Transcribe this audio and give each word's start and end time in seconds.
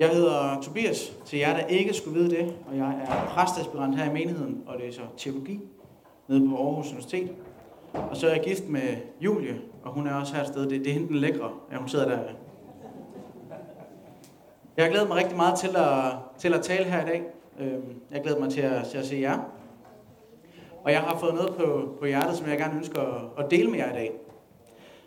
Jeg 0.00 0.08
hedder 0.08 0.60
Tobias, 0.62 1.16
til 1.26 1.38
jer, 1.38 1.56
der 1.56 1.66
ikke 1.66 1.94
skulle 1.94 2.20
vide 2.20 2.30
det, 2.30 2.54
og 2.70 2.76
jeg 2.76 2.88
er 3.08 3.26
præstaspirant 3.28 3.96
her 3.96 4.10
i 4.10 4.12
menigheden 4.12 4.62
og 4.66 4.78
læser 4.78 5.02
teologi 5.16 5.60
nede 6.28 6.48
på 6.48 6.56
Aarhus 6.56 6.86
Universitet. 6.86 7.30
Og 7.92 8.16
så 8.16 8.26
er 8.26 8.32
jeg 8.32 8.42
gift 8.44 8.68
med 8.68 8.96
Julie, 9.20 9.60
og 9.84 9.92
hun 9.92 10.06
er 10.06 10.14
også 10.14 10.34
her 10.34 10.42
et 10.42 10.48
sted. 10.48 10.62
Det, 10.62 10.70
det 10.70 10.86
er 10.86 10.92
hende 10.92 11.08
den 11.08 11.16
lækre, 11.16 11.50
ja, 11.72 11.76
hun 11.76 11.88
sidder 11.88 12.08
der. 12.08 12.18
Jeg 14.76 14.84
har 14.84 14.90
glædet 14.90 15.08
mig 15.08 15.16
rigtig 15.16 15.36
meget 15.36 15.58
til 15.58 15.76
at, 15.76 16.12
til 16.38 16.54
at 16.54 16.62
tale 16.62 16.84
her 16.84 17.02
i 17.02 17.06
dag. 17.06 17.22
Øhm, 17.60 17.94
jeg 18.10 18.22
glæder 18.22 18.40
mig 18.40 18.50
til 18.50 18.60
at, 18.60 18.86
til 18.86 18.98
at 18.98 19.06
se 19.06 19.16
jer. 19.16 19.38
Og 20.84 20.92
jeg 20.92 21.00
har 21.00 21.18
fået 21.18 21.34
noget 21.34 21.54
på, 21.54 21.88
på 21.98 22.06
hjertet, 22.06 22.36
som 22.36 22.48
jeg 22.48 22.58
gerne 22.58 22.76
ønsker 22.76 23.00
at, 23.00 23.44
at 23.44 23.50
dele 23.50 23.70
med 23.70 23.78
jer 23.78 23.90
i 23.90 23.94
dag. 23.94 24.12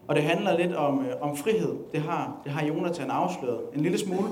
Og 0.08 0.16
det 0.16 0.24
handler 0.24 0.58
lidt 0.58 0.76
om, 0.76 1.06
øh, 1.06 1.14
om 1.22 1.38
frihed. 1.38 1.76
Det 1.92 2.02
har, 2.02 2.42
det 2.44 2.52
har 2.52 2.66
Jonathan 2.66 3.10
afsløret 3.10 3.62
en 3.76 3.82
lille 3.82 3.98
smule. 3.98 4.30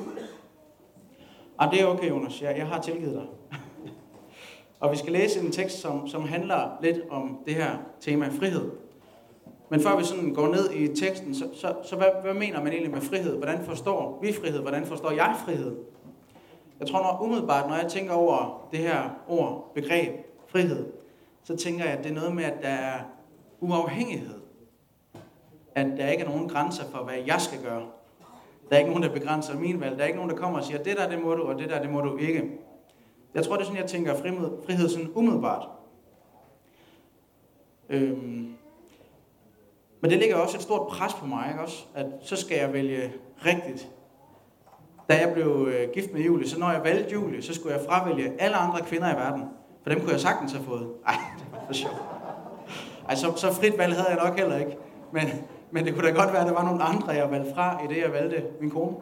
Og 1.59 1.71
det 1.71 1.81
er 1.81 1.85
okay, 1.85 2.09
Jonas. 2.09 2.41
Jeg, 2.41 2.57
jeg 2.57 2.67
har 2.67 2.81
tilgivet 2.81 3.13
dig. 3.13 3.59
og 4.81 4.91
vi 4.91 4.97
skal 4.97 5.13
læse 5.13 5.39
en 5.39 5.51
tekst, 5.51 5.79
som, 5.79 6.07
som 6.07 6.27
handler 6.27 6.77
lidt 6.81 6.97
om 7.09 7.39
det 7.45 7.55
her 7.55 7.77
tema 7.99 8.27
frihed. 8.27 8.71
Men 9.69 9.81
før 9.81 9.97
vi 9.97 10.03
sådan 10.03 10.33
går 10.33 10.47
ned 10.47 10.71
i 10.71 10.95
teksten, 10.95 11.35
så, 11.35 11.49
så, 11.53 11.75
så 11.83 11.95
hvad, 11.95 12.07
hvad 12.23 12.33
mener 12.33 12.63
man 12.63 12.71
egentlig 12.71 12.91
med 12.91 13.01
frihed? 13.01 13.37
Hvordan 13.37 13.65
forstår 13.65 14.19
vi 14.21 14.33
frihed? 14.33 14.61
Hvordan 14.61 14.85
forstår 14.85 15.11
jeg 15.11 15.35
frihed? 15.45 15.75
Jeg 16.79 16.87
tror 16.87 16.99
når 16.99 17.25
umiddelbart, 17.25 17.69
når 17.69 17.75
jeg 17.75 17.87
tænker 17.87 18.13
over 18.13 18.67
det 18.71 18.79
her 18.79 19.09
ord, 19.27 19.71
begreb, 19.75 20.11
frihed, 20.47 20.85
så 21.43 21.55
tænker 21.55 21.85
jeg, 21.85 21.93
at 21.93 22.03
det 22.03 22.11
er 22.11 22.15
noget 22.15 22.35
med, 22.35 22.43
at 22.43 22.61
der 22.61 22.69
er 22.69 22.99
uafhængighed. 23.59 24.39
At 25.75 25.87
der 25.97 26.09
ikke 26.09 26.23
er 26.23 26.29
nogen 26.29 26.49
grænser 26.49 26.83
for, 26.91 27.03
hvad 27.03 27.15
jeg 27.27 27.41
skal 27.41 27.63
gøre. 27.63 27.85
Der 28.69 28.75
er 28.75 28.79
ikke 28.79 28.89
nogen, 28.89 29.03
der 29.03 29.13
begrænser 29.13 29.59
min 29.59 29.81
valg. 29.81 29.97
Der 29.97 30.03
er 30.03 30.07
ikke 30.07 30.17
nogen, 30.17 30.31
der 30.31 30.37
kommer 30.37 30.59
og 30.59 30.65
siger, 30.65 30.83
det 30.83 30.97
der, 30.97 31.09
det 31.09 31.23
må 31.23 31.35
du, 31.35 31.43
og 31.43 31.59
det 31.59 31.69
der, 31.69 31.81
det 31.81 31.89
må 31.89 32.01
du 32.01 32.17
ikke. 32.17 32.43
Jeg 33.33 33.43
tror, 33.43 33.55
det 33.55 33.61
er 33.61 33.65
sådan, 33.65 33.81
jeg 33.81 33.89
tænker 33.89 34.15
frihed, 34.15 34.51
frihed 34.65 34.89
sådan 34.89 35.11
umiddelbart. 35.15 35.67
Øhm. 37.89 38.55
Men 40.01 40.11
det 40.11 40.19
ligger 40.19 40.35
også 40.35 40.57
et 40.57 40.63
stort 40.63 40.87
pres 40.87 41.13
på 41.13 41.25
mig, 41.25 41.47
ikke 41.49 41.61
også? 41.61 41.85
At 41.95 42.05
så 42.21 42.35
skal 42.35 42.57
jeg 42.57 42.73
vælge 42.73 43.13
rigtigt. 43.45 43.89
Da 45.09 45.17
jeg 45.25 45.33
blev 45.33 45.67
øh, 45.71 45.89
gift 45.93 46.13
med 46.13 46.21
Julie, 46.21 46.49
så 46.49 46.59
når 46.59 46.71
jeg 46.71 46.83
valgte 46.83 47.13
Julie, 47.13 47.41
så 47.41 47.53
skulle 47.53 47.75
jeg 47.75 47.85
fravælge 47.85 48.41
alle 48.41 48.55
andre 48.55 48.79
kvinder 48.85 49.13
i 49.13 49.15
verden. 49.15 49.43
For 49.83 49.89
dem 49.89 49.99
kunne 49.99 50.11
jeg 50.11 50.19
sagtens 50.19 50.51
have 50.51 50.65
fået. 50.65 50.87
Ej, 51.07 51.15
det 51.39 51.45
var 51.51 51.63
for 51.65 51.73
sjovt. 51.73 52.01
Ej, 53.09 53.15
så, 53.15 53.33
så 53.35 53.53
frit 53.53 53.77
valg 53.77 53.95
havde 53.95 54.09
jeg 54.09 54.25
nok 54.25 54.37
heller 54.37 54.57
ikke. 54.57 54.77
Men, 55.11 55.23
men 55.71 55.85
det 55.85 55.93
kunne 55.93 56.07
da 56.07 56.13
godt 56.13 56.33
være, 56.33 56.41
at 56.41 56.47
der 56.47 56.53
var 56.53 56.65
nogle 56.65 56.83
andre, 56.83 57.11
jeg 57.11 57.31
valgte 57.31 57.53
fra, 57.53 57.83
i 57.83 57.87
det 57.87 58.01
jeg 58.01 58.11
valgte 58.11 58.43
min 58.61 58.69
kone. 58.69 58.95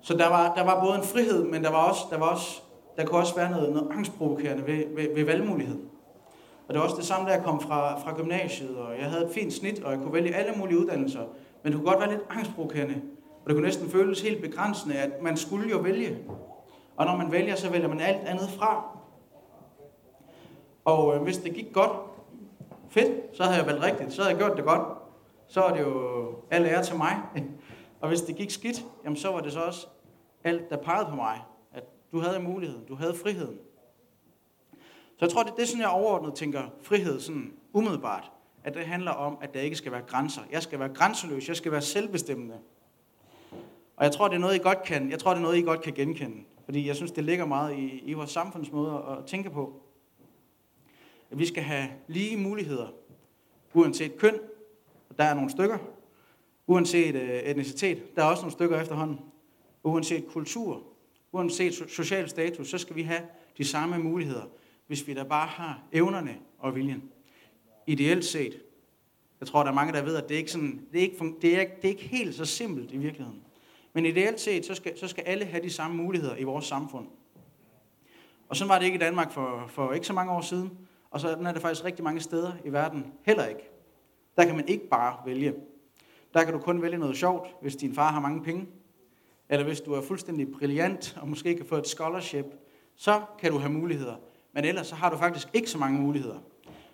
Så 0.00 0.16
der 0.16 0.28
var, 0.28 0.54
der 0.54 0.64
var 0.64 0.84
både 0.84 0.94
en 0.96 1.02
frihed, 1.02 1.44
men 1.44 1.64
der, 1.64 1.70
var 1.70 1.88
også, 1.88 2.00
der, 2.10 2.18
var 2.18 2.26
også, 2.26 2.62
der 2.96 3.04
kunne 3.04 3.20
også 3.20 3.34
være 3.34 3.50
noget, 3.50 3.72
noget 3.72 3.88
angstprovokerende 3.90 4.66
ved, 4.66 4.84
ved, 4.96 5.14
ved 5.14 5.24
valgmulighed. 5.24 5.78
Og 6.68 6.74
det 6.74 6.78
var 6.78 6.84
også 6.84 6.96
det 6.96 7.04
samme, 7.04 7.28
da 7.28 7.34
jeg 7.34 7.44
kom 7.44 7.60
fra, 7.60 7.98
fra 7.98 8.16
gymnasiet, 8.16 8.76
og 8.76 8.98
jeg 9.00 9.10
havde 9.10 9.24
et 9.24 9.30
fint 9.30 9.52
snit, 9.52 9.82
og 9.84 9.92
jeg 9.92 10.00
kunne 10.00 10.12
vælge 10.12 10.34
alle 10.34 10.52
mulige 10.56 10.78
uddannelser. 10.78 11.20
Men 11.62 11.72
det 11.72 11.80
kunne 11.80 11.90
godt 11.90 12.00
være 12.00 12.10
lidt 12.10 12.22
angstprovokerende, 12.30 12.94
og 13.44 13.46
det 13.46 13.56
kunne 13.56 13.66
næsten 13.66 13.90
føles 13.90 14.20
helt 14.20 14.42
begrænsende, 14.42 14.94
at 14.94 15.22
man 15.22 15.36
skulle 15.36 15.70
jo 15.70 15.78
vælge. 15.78 16.18
Og 16.96 17.06
når 17.06 17.16
man 17.16 17.32
vælger, 17.32 17.54
så 17.54 17.70
vælger 17.70 17.88
man 17.88 18.00
alt 18.00 18.26
andet 18.26 18.50
fra. 18.50 18.98
Og 20.84 21.14
øh, 21.14 21.22
hvis 21.22 21.38
det 21.38 21.54
gik 21.54 21.72
godt, 21.72 21.90
fedt, 22.92 23.36
så 23.36 23.42
havde 23.42 23.56
jeg 23.56 23.66
valgt 23.66 23.82
rigtigt, 23.82 24.12
så 24.12 24.22
havde 24.22 24.34
jeg 24.34 24.38
gjort 24.38 24.56
det 24.56 24.64
godt. 24.64 24.98
Så 25.48 25.62
er 25.62 25.72
det 25.74 25.80
jo 25.80 26.34
al 26.50 26.64
ære 26.66 26.82
til 26.82 26.96
mig. 26.96 27.16
Og 28.00 28.08
hvis 28.08 28.20
det 28.20 28.36
gik 28.36 28.50
skidt, 28.50 28.86
jamen 29.04 29.16
så 29.16 29.32
var 29.32 29.40
det 29.40 29.52
så 29.52 29.60
også 29.60 29.86
alt, 30.44 30.70
der 30.70 30.76
pegede 30.76 31.06
på 31.10 31.16
mig. 31.16 31.40
At 31.72 31.84
du 32.12 32.20
havde 32.20 32.40
muligheden, 32.40 32.84
du 32.84 32.94
havde 32.94 33.14
friheden. 33.14 33.58
Så 35.18 35.18
jeg 35.20 35.30
tror, 35.30 35.42
det, 35.42 35.52
det 35.56 35.62
er 35.62 35.66
sådan, 35.66 35.80
jeg 35.80 35.90
overordnet 35.90 36.34
tænker 36.34 36.62
frihed 36.82 37.20
sådan 37.20 37.52
umiddelbart. 37.72 38.30
At 38.64 38.74
det 38.74 38.86
handler 38.86 39.10
om, 39.10 39.38
at 39.40 39.54
der 39.54 39.60
ikke 39.60 39.76
skal 39.76 39.92
være 39.92 40.02
grænser. 40.06 40.42
Jeg 40.52 40.62
skal 40.62 40.78
være 40.78 40.88
grænseløs, 40.88 41.48
jeg 41.48 41.56
skal 41.56 41.72
være 41.72 41.82
selvbestemmende. 41.82 42.58
Og 43.96 44.04
jeg 44.04 44.12
tror, 44.12 44.28
det 44.28 44.34
er 44.34 44.40
noget, 44.40 44.54
I 44.54 44.58
godt 44.58 44.82
kan, 44.82 45.10
jeg 45.10 45.18
tror, 45.18 45.30
det 45.30 45.38
er 45.38 45.42
noget, 45.42 45.58
I 45.58 45.62
godt 45.62 45.82
kan 45.82 45.92
genkende. 45.92 46.36
Fordi 46.64 46.88
jeg 46.88 46.96
synes, 46.96 47.12
det 47.12 47.24
ligger 47.24 47.44
meget 47.44 47.76
i, 47.76 48.02
i 48.04 48.12
vores 48.12 48.30
samfundsmåde 48.30 49.04
at 49.08 49.26
tænke 49.26 49.50
på. 49.50 49.81
At 51.32 51.38
vi 51.38 51.46
skal 51.46 51.62
have 51.62 51.88
lige 52.08 52.36
muligheder, 52.36 52.88
uanset 53.74 54.16
køn, 54.16 54.34
og 55.08 55.18
der 55.18 55.24
er 55.24 55.34
nogle 55.34 55.50
stykker, 55.50 55.78
uanset 56.66 57.14
øh, 57.14 57.30
etnicitet, 57.30 58.16
der 58.16 58.22
er 58.22 58.26
også 58.26 58.42
nogle 58.42 58.52
stykker 58.52 58.80
efterhånden, 58.80 59.20
uanset 59.84 60.26
kultur, 60.26 60.82
uanset 61.32 61.74
social 61.88 62.28
status, 62.28 62.68
så 62.68 62.78
skal 62.78 62.96
vi 62.96 63.02
have 63.02 63.20
de 63.58 63.64
samme 63.64 63.98
muligheder, 63.98 64.42
hvis 64.86 65.06
vi 65.06 65.14
da 65.14 65.22
bare 65.22 65.46
har 65.46 65.82
evnerne 65.92 66.38
og 66.58 66.74
viljen. 66.74 67.02
Ideelt 67.86 68.24
set. 68.24 68.62
Jeg 69.40 69.48
tror, 69.48 69.62
der 69.62 69.70
er 69.70 69.74
mange, 69.74 69.92
der 69.92 70.02
ved, 70.02 70.16
at 70.16 70.28
det 70.28 70.34
er 70.34 70.38
ikke, 70.38 70.50
sådan, 70.50 70.86
det 70.92 70.98
er 70.98 71.02
ikke, 71.02 71.34
det 71.42 71.60
er, 71.60 71.64
det 71.64 71.84
er 71.84 71.88
ikke 71.88 72.02
helt 72.02 72.34
så 72.34 72.44
simpelt 72.44 72.92
i 72.92 72.96
virkeligheden. 72.96 73.42
Men 73.92 74.06
ideelt 74.06 74.40
set, 74.40 74.66
så 74.66 74.74
skal, 74.74 74.98
så 74.98 75.08
skal 75.08 75.24
alle 75.24 75.44
have 75.44 75.62
de 75.62 75.70
samme 75.70 75.96
muligheder 75.96 76.36
i 76.36 76.42
vores 76.42 76.64
samfund. 76.64 77.06
Og 78.48 78.56
sådan 78.56 78.68
var 78.68 78.78
det 78.78 78.84
ikke 78.84 78.96
i 78.96 79.00
Danmark 79.00 79.32
for, 79.32 79.64
for 79.68 79.92
ikke 79.92 80.06
så 80.06 80.12
mange 80.12 80.32
år 80.32 80.40
siden. 80.40 80.78
Og 81.12 81.20
sådan 81.20 81.46
er 81.46 81.52
det 81.52 81.62
faktisk 81.62 81.84
rigtig 81.84 82.04
mange 82.04 82.20
steder 82.20 82.52
i 82.64 82.72
verden 82.72 83.12
heller 83.22 83.46
ikke. 83.46 83.70
Der 84.36 84.44
kan 84.44 84.56
man 84.56 84.68
ikke 84.68 84.88
bare 84.88 85.16
vælge. 85.26 85.54
Der 86.34 86.44
kan 86.44 86.52
du 86.52 86.58
kun 86.58 86.82
vælge 86.82 86.98
noget 86.98 87.16
sjovt, 87.16 87.56
hvis 87.60 87.76
din 87.76 87.94
far 87.94 88.12
har 88.12 88.20
mange 88.20 88.42
penge. 88.42 88.66
Eller 89.48 89.64
hvis 89.64 89.80
du 89.80 89.92
er 89.92 90.00
fuldstændig 90.00 90.52
brilliant 90.52 91.18
og 91.20 91.28
måske 91.28 91.54
kan 91.54 91.66
få 91.66 91.76
et 91.76 91.88
scholarship, 91.88 92.44
så 92.96 93.22
kan 93.38 93.52
du 93.52 93.58
have 93.58 93.72
muligheder. 93.72 94.14
Men 94.52 94.64
ellers 94.64 94.86
så 94.86 94.94
har 94.94 95.10
du 95.10 95.16
faktisk 95.16 95.48
ikke 95.52 95.70
så 95.70 95.78
mange 95.78 96.00
muligheder. 96.00 96.38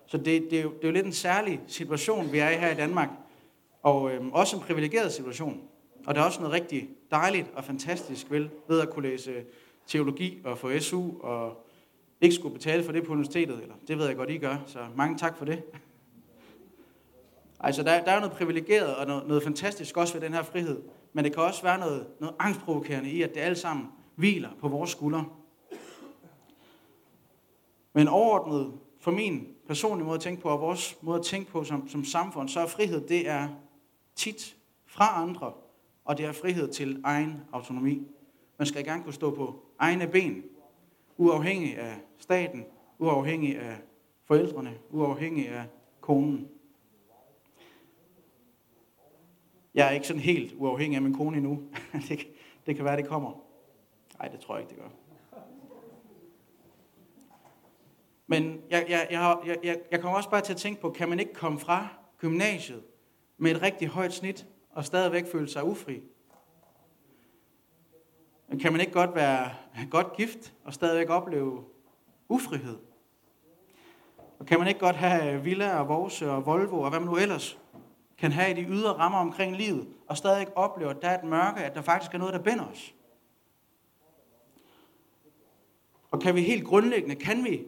Så 0.07 0.17
det, 0.17 0.51
det, 0.51 0.59
er, 0.59 0.63
jo, 0.63 0.71
det 0.71 0.85
er 0.85 0.89
jo 0.89 0.93
lidt 0.93 1.07
en 1.07 1.13
særlig 1.13 1.61
situation, 1.67 2.33
vi 2.33 2.39
er 2.39 2.51
i 2.51 2.55
her 2.55 2.71
i 2.71 2.75
Danmark. 2.75 3.09
Og 3.83 4.11
øhm, 4.11 4.33
også 4.33 4.57
en 4.57 4.63
privilegeret 4.63 5.13
situation. 5.13 5.61
Og 6.07 6.15
der 6.15 6.21
er 6.21 6.25
også 6.25 6.41
noget 6.41 6.55
rigtig 6.55 6.89
dejligt 7.11 7.51
og 7.55 7.65
fantastisk 7.65 8.31
ved, 8.31 8.49
ved 8.69 8.81
at 8.81 8.91
kunne 8.91 9.09
læse 9.09 9.45
teologi 9.87 10.41
og 10.45 10.59
få 10.59 10.79
SU 10.79 11.21
og 11.21 11.68
ikke 12.21 12.35
skulle 12.35 12.55
betale 12.55 12.85
for 12.85 12.93
det 12.93 13.05
på 13.05 13.13
universitetet. 13.13 13.63
Eller, 13.63 13.75
det 13.89 13.99
ved 13.99 14.07
jeg 14.07 14.17
godt, 14.17 14.31
I 14.31 14.39
gør, 14.39 14.57
så 14.67 14.79
mange 14.97 15.19
tak 15.19 15.39
for 15.39 15.45
det. 15.45 15.63
Altså, 17.61 17.83
der, 17.83 18.05
der 18.05 18.13
er 18.13 18.21
noget 18.21 18.33
privilegeret 18.33 18.97
og 18.97 19.07
noget, 19.07 19.27
noget 19.27 19.43
fantastisk 19.43 19.97
også 19.97 20.15
ved 20.15 20.21
den 20.21 20.35
her 20.35 20.43
frihed. 20.43 20.83
Men 21.13 21.25
det 21.25 21.33
kan 21.33 21.43
også 21.43 21.63
være 21.63 21.79
noget, 21.79 22.07
noget 22.21 22.37
angstprovokerende 22.39 23.11
i, 23.11 23.23
at 23.23 23.35
det 23.35 23.41
alt 23.41 23.59
sammen 23.59 23.87
hviler 24.15 24.51
på 24.61 24.69
vores 24.69 24.91
skuldre. 24.91 25.25
Men 27.93 28.09
overordnet 28.09 28.73
for 29.01 29.11
min 29.11 29.49
personlige 29.67 30.07
måde 30.07 30.15
at 30.15 30.21
tænke 30.21 30.43
på, 30.43 30.49
og 30.49 30.61
vores 30.61 30.97
måde 31.03 31.19
at 31.19 31.25
tænke 31.25 31.51
på 31.51 31.65
som, 31.65 31.89
som 31.89 32.05
samfund, 32.05 32.49
så 32.49 32.61
er 32.61 32.67
frihed, 32.67 33.09
det 33.09 33.29
er 33.29 33.49
tit 34.15 34.57
fra 34.87 35.23
andre, 35.23 35.53
og 36.05 36.19
det 36.19 36.27
er 36.27 36.33
frihed 36.33 36.69
til 36.69 37.01
egen 37.05 37.41
autonomi. 37.53 38.07
Man 38.59 38.67
skal 38.67 38.85
gerne 38.85 39.03
kunne 39.03 39.15
stå 39.15 39.35
på 39.35 39.65
egne 39.79 40.07
ben, 40.07 40.43
uafhængig 41.19 41.79
af 41.79 41.97
staten, 42.19 42.65
uafhængig 42.99 43.59
af 43.59 43.77
forældrene, 44.25 44.79
uafhængig 44.91 45.49
af 45.49 45.65
konen. 46.01 46.49
Jeg 49.75 49.87
er 49.87 49.91
ikke 49.91 50.07
sådan 50.07 50.23
helt 50.23 50.55
uafhængig 50.57 50.97
af 50.97 51.03
min 51.03 51.15
kone 51.15 51.37
endnu. 51.37 51.63
det, 52.09 52.29
det 52.67 52.77
kan 52.77 52.85
være, 52.85 52.97
det 52.97 53.09
kommer. 53.09 53.33
Nej, 54.19 54.29
det 54.29 54.41
tror 54.41 54.55
jeg 54.55 54.63
ikke, 54.63 54.75
det 54.75 54.83
gør. 54.83 54.89
Men 58.27 58.61
jeg, 58.71 58.87
jeg, 58.89 59.07
jeg, 59.11 59.57
jeg, 59.65 59.81
jeg 59.91 60.01
kommer 60.01 60.17
også 60.17 60.31
bare 60.31 60.41
til 60.41 60.53
at 60.53 60.59
tænke 60.59 60.81
på, 60.81 60.91
kan 60.91 61.09
man 61.09 61.21
ikke 61.21 61.35
komme 61.35 61.59
fra 61.59 61.89
gymnasiet 62.19 62.83
med 63.37 63.51
et 63.51 63.63
rigtig 63.63 63.89
højt 63.89 64.13
snit 64.13 64.47
og 64.71 64.85
stadigvæk 64.85 65.27
føle 65.27 65.49
sig 65.49 65.65
ufri? 65.65 66.03
Kan 68.57 68.73
man 68.73 68.81
ikke 68.81 68.93
godt 68.93 69.15
være 69.15 69.51
godt 69.91 70.17
gift 70.17 70.55
og 70.65 70.75
stadigvæk 70.75 71.11
opleve 71.11 71.65
ufrihed? 72.29 72.79
Og 74.39 74.47
kan 74.47 74.59
man 74.59 74.69
ikke 74.69 74.81
godt 74.81 74.97
have 74.97 75.33
øh, 75.33 75.45
villa 75.45 75.81
og 75.81 75.89
Vorse 75.89 76.31
og 76.31 76.47
Volvo 76.47 76.81
og 76.81 76.91
hvad 76.91 77.01
man 77.01 77.09
nu 77.09 77.17
ellers 77.17 77.59
kan 78.19 78.33
have 78.33 78.51
i 78.51 78.55
de 78.55 78.69
ydre 78.69 78.93
rammer 78.93 79.19
omkring 79.19 79.57
livet, 79.57 79.89
og 80.07 80.17
stadig 80.17 80.57
opleve, 80.57 80.91
at 80.91 81.03
der 81.03 81.09
er 81.09 81.19
et 81.19 81.25
mørke, 81.25 81.61
at 81.61 81.75
der 81.75 81.83
faktisk 81.83 82.15
er 82.15 82.19
noget, 82.19 82.35
der 82.35 82.43
binder 82.43 82.65
os? 82.65 82.95
Og 86.11 86.21
kan 86.21 86.35
vi 86.35 86.43
helt 86.43 86.65
grundlæggende, 86.65 87.17
kan 87.17 87.45
vi 87.45 87.67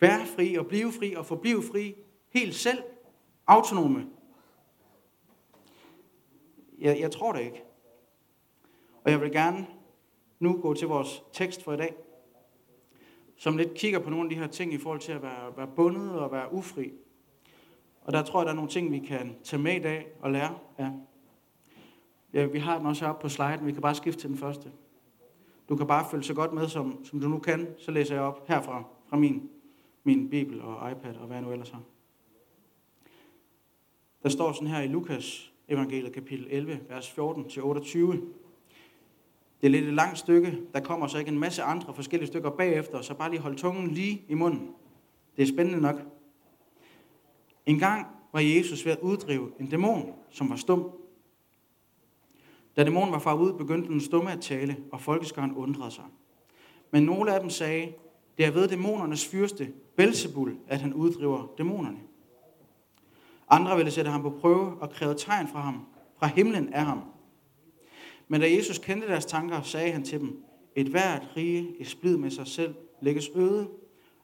være 0.00 0.26
fri 0.26 0.54
og 0.54 0.66
blive 0.66 0.92
fri 0.92 1.14
og 1.14 1.26
forblive 1.26 1.62
fri, 1.72 1.94
helt 2.28 2.54
selv, 2.54 2.82
autonome? 3.46 4.06
Jeg, 6.78 7.00
jeg 7.00 7.10
tror 7.10 7.32
det 7.32 7.40
ikke. 7.40 7.62
Og 9.04 9.10
jeg 9.10 9.20
vil 9.20 9.32
gerne 9.32 9.66
nu 10.40 10.60
gå 10.62 10.74
til 10.74 10.88
vores 10.88 11.22
tekst 11.32 11.62
for 11.62 11.72
i 11.72 11.76
dag, 11.76 11.94
som 13.36 13.56
lidt 13.56 13.74
kigger 13.74 13.98
på 13.98 14.10
nogle 14.10 14.24
af 14.24 14.30
de 14.30 14.36
her 14.36 14.46
ting 14.46 14.72
i 14.72 14.78
forhold 14.78 15.00
til 15.00 15.12
at 15.12 15.22
være, 15.22 15.56
være 15.56 15.68
bundet 15.76 16.10
og 16.10 16.32
være 16.32 16.52
ufri. 16.52 16.92
Og 18.02 18.12
der 18.12 18.22
tror 18.22 18.40
jeg, 18.40 18.46
der 18.46 18.52
er 18.52 18.56
nogle 18.56 18.70
ting, 18.70 18.92
vi 18.92 18.98
kan 18.98 19.36
tage 19.44 19.62
med 19.62 19.76
i 19.76 19.78
dag 19.78 20.06
og 20.20 20.32
lære 20.32 20.58
af. 20.78 20.90
Ja, 22.32 22.46
vi 22.46 22.58
har 22.58 22.78
den 22.78 22.86
også 22.86 23.04
heroppe 23.04 23.22
på 23.22 23.28
sliden. 23.28 23.66
Vi 23.66 23.72
kan 23.72 23.82
bare 23.82 23.94
skifte 23.94 24.20
til 24.20 24.30
den 24.30 24.38
første. 24.38 24.70
Du 25.68 25.76
kan 25.76 25.86
bare 25.86 26.06
følge 26.10 26.24
så 26.24 26.34
godt 26.34 26.52
med, 26.52 26.68
som, 26.68 27.04
som 27.04 27.20
du 27.20 27.28
nu 27.28 27.38
kan. 27.38 27.74
Så 27.78 27.90
læser 27.90 28.14
jeg 28.14 28.24
op 28.24 28.48
herfra, 28.48 28.84
fra 29.08 29.16
min, 29.16 29.50
min 30.04 30.30
bibel 30.30 30.60
og 30.62 30.90
iPad 30.90 31.16
og 31.16 31.26
hvad 31.26 31.36
jeg 31.36 31.44
nu 31.44 31.52
ellers 31.52 31.70
har. 31.70 31.82
Der 34.22 34.28
står 34.28 34.52
sådan 34.52 34.68
her 34.68 34.80
i 34.80 34.86
Lukas 34.86 35.52
evangeliet 35.68 36.12
kapitel 36.12 36.46
11, 36.50 36.80
vers 36.88 37.08
14-28. 37.18 38.16
Det 39.60 39.66
er 39.66 39.70
lidt 39.70 39.84
et 39.84 39.94
langt 39.94 40.18
stykke. 40.18 40.58
Der 40.74 40.80
kommer 40.80 41.06
så 41.06 41.18
ikke 41.18 41.30
en 41.30 41.38
masse 41.38 41.62
andre 41.62 41.94
forskellige 41.94 42.26
stykker 42.26 42.50
bagefter, 42.50 43.02
så 43.02 43.14
bare 43.14 43.30
lige 43.30 43.40
hold 43.40 43.56
tungen 43.56 43.90
lige 43.90 44.24
i 44.28 44.34
munden. 44.34 44.70
Det 45.36 45.42
er 45.42 45.46
spændende 45.46 45.80
nok. 45.80 46.02
En 47.66 47.78
gang 47.78 48.06
var 48.32 48.40
Jesus 48.40 48.86
ved 48.86 48.92
at 48.92 48.98
uddrive 49.02 49.50
en 49.60 49.66
dæmon, 49.66 50.12
som 50.30 50.50
var 50.50 50.56
stum. 50.56 50.90
Da 52.76 52.84
dæmonen 52.84 53.12
var 53.12 53.18
far 53.18 53.34
ud, 53.34 53.52
begyndte 53.52 53.88
den 53.88 54.00
stumme 54.00 54.32
at 54.32 54.40
tale, 54.40 54.76
og 54.92 55.00
folkeskaren 55.00 55.54
undrede 55.54 55.90
sig. 55.90 56.04
Men 56.90 57.02
nogle 57.02 57.34
af 57.34 57.40
dem 57.40 57.50
sagde, 57.50 57.92
det 58.38 58.46
er 58.46 58.50
ved 58.50 58.68
dæmonernes 58.68 59.28
fyrste, 59.28 59.72
Belzebul, 59.96 60.56
at 60.66 60.80
han 60.80 60.94
uddriver 60.94 61.46
dæmonerne. 61.58 61.98
Andre 63.48 63.76
ville 63.76 63.90
sætte 63.90 64.10
ham 64.10 64.22
på 64.22 64.30
prøve 64.30 64.82
og 64.82 64.90
kræve 64.90 65.14
tegn 65.14 65.48
fra 65.48 65.60
ham, 65.60 65.86
fra 66.18 66.26
himlen 66.26 66.72
af 66.72 66.84
ham. 66.84 67.02
Men 68.30 68.40
da 68.40 68.54
Jesus 68.54 68.78
kendte 68.78 69.08
deres 69.08 69.24
tanker, 69.24 69.62
sagde 69.62 69.92
han 69.92 70.04
til 70.04 70.20
dem, 70.20 70.42
et 70.76 70.86
hvert 70.86 71.22
rige 71.36 71.76
i 71.78 71.84
splid 71.84 72.16
med 72.16 72.30
sig 72.30 72.46
selv 72.46 72.74
lægges 73.00 73.30
øde, 73.34 73.68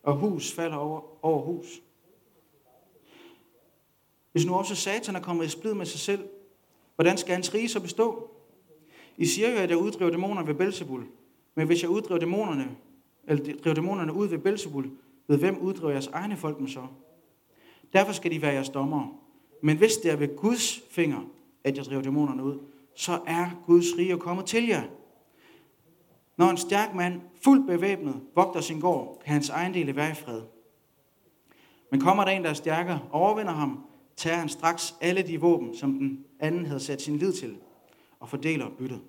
og 0.03 0.17
hus 0.17 0.53
falder 0.53 0.77
over, 0.77 1.25
over 1.25 1.43
hus. 1.43 1.83
Hvis 4.33 4.47
nu 4.47 4.55
også 4.55 4.75
Satan 4.75 5.17
er 5.17 5.21
kommet 5.21 5.47
i 5.47 5.49
splid 5.49 5.75
med 5.75 5.87
sig 5.87 6.01
selv, 6.01 6.29
hvordan 6.95 7.19
skal 7.19 7.35
hans 7.35 7.55
rige 7.55 7.69
så 7.69 7.81
bestå? 7.81 8.31
I 9.17 9.27
siger 9.27 9.51
jo, 9.51 9.57
at 9.57 9.71
jeg 9.71 9.79
uddriver 9.79 10.11
dæmoner 10.11 10.45
ved 10.45 10.55
Belzebul. 10.55 11.05
Men 11.55 11.67
hvis 11.67 11.83
jeg 11.83 11.91
uddriver 11.91 12.19
dæmonerne, 12.19 12.77
eller 13.29 13.55
driver 13.55 13.75
dæmonerne 13.75 14.13
ud 14.13 14.29
ved 14.29 14.39
Belzebul, 14.39 14.91
ved 15.27 15.39
hvem 15.39 15.59
uddriver 15.59 15.91
jeres 15.91 16.07
egne 16.07 16.37
folk 16.37 16.59
dem 16.59 16.69
så? 16.69 16.87
Derfor 17.93 18.13
skal 18.13 18.31
de 18.31 18.43
være 18.43 18.53
jeres 18.53 18.69
dommere. 18.69 19.09
Men 19.63 19.77
hvis 19.77 19.97
det 19.97 20.11
er 20.11 20.17
ved 20.17 20.37
Guds 20.37 20.83
finger, 20.91 21.21
at 21.65 21.77
jeg 21.77 21.85
driver 21.85 22.03
dæmonerne 22.03 22.45
ud, 22.45 22.59
så 22.97 23.21
er 23.27 23.63
Guds 23.67 23.99
rige 23.99 24.19
kommet 24.19 24.47
til 24.47 24.67
jer. 24.67 24.83
Når 26.37 26.51
en 26.51 26.57
stærk 26.57 26.95
mand, 26.95 27.21
fuldt 27.45 27.67
bevæbnet, 27.67 28.21
vogter 28.35 28.61
sin 28.61 28.81
gård, 28.81 29.23
kan 29.25 29.33
hans 29.33 29.49
ejendele 29.49 29.97
være 29.97 30.11
i 30.11 30.15
fred. 30.15 30.43
Men 31.91 32.01
kommer 32.01 32.25
der 32.25 32.31
en, 32.31 32.45
der 32.45 32.51
er 32.51 32.55
stærkere, 32.55 33.01
overvinder 33.13 33.53
ham, 33.53 33.85
tager 34.17 34.37
han 34.37 34.49
straks 34.49 34.95
alle 35.01 35.23
de 35.23 35.41
våben, 35.41 35.77
som 35.77 35.99
den 35.99 36.25
anden 36.41 36.67
havde 36.67 36.81
sat 36.81 37.03
sin 37.03 37.17
lid 37.17 37.33
til, 37.33 37.57
og 38.21 38.29
fordeler 38.29 38.71
byttet. 38.79 39.01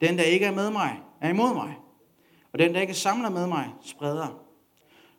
Den, 0.00 0.18
der 0.18 0.24
ikke 0.24 0.46
er 0.46 0.54
med 0.54 0.70
mig, 0.70 1.00
er 1.20 1.28
imod 1.28 1.54
mig, 1.54 1.78
og 2.52 2.58
den, 2.58 2.74
der 2.74 2.80
ikke 2.80 2.94
samler 2.94 3.30
med 3.30 3.46
mig, 3.46 3.74
spreder. 3.82 4.42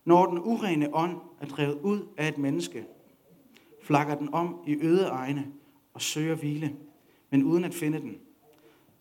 Når 0.05 0.25
den 0.25 0.39
urene 0.39 0.95
ånd 0.95 1.17
er 1.41 1.45
drevet 1.45 1.79
ud 1.81 2.07
af 2.17 2.27
et 2.27 2.37
menneske, 2.37 2.85
flakker 3.83 4.15
den 4.15 4.33
om 4.33 4.63
i 4.67 4.75
øde 4.81 5.05
egne 5.05 5.47
og 5.93 6.01
søger 6.01 6.35
hvile, 6.35 6.75
men 7.29 7.43
uden 7.43 7.63
at 7.63 7.73
finde 7.73 7.99
den. 7.99 8.17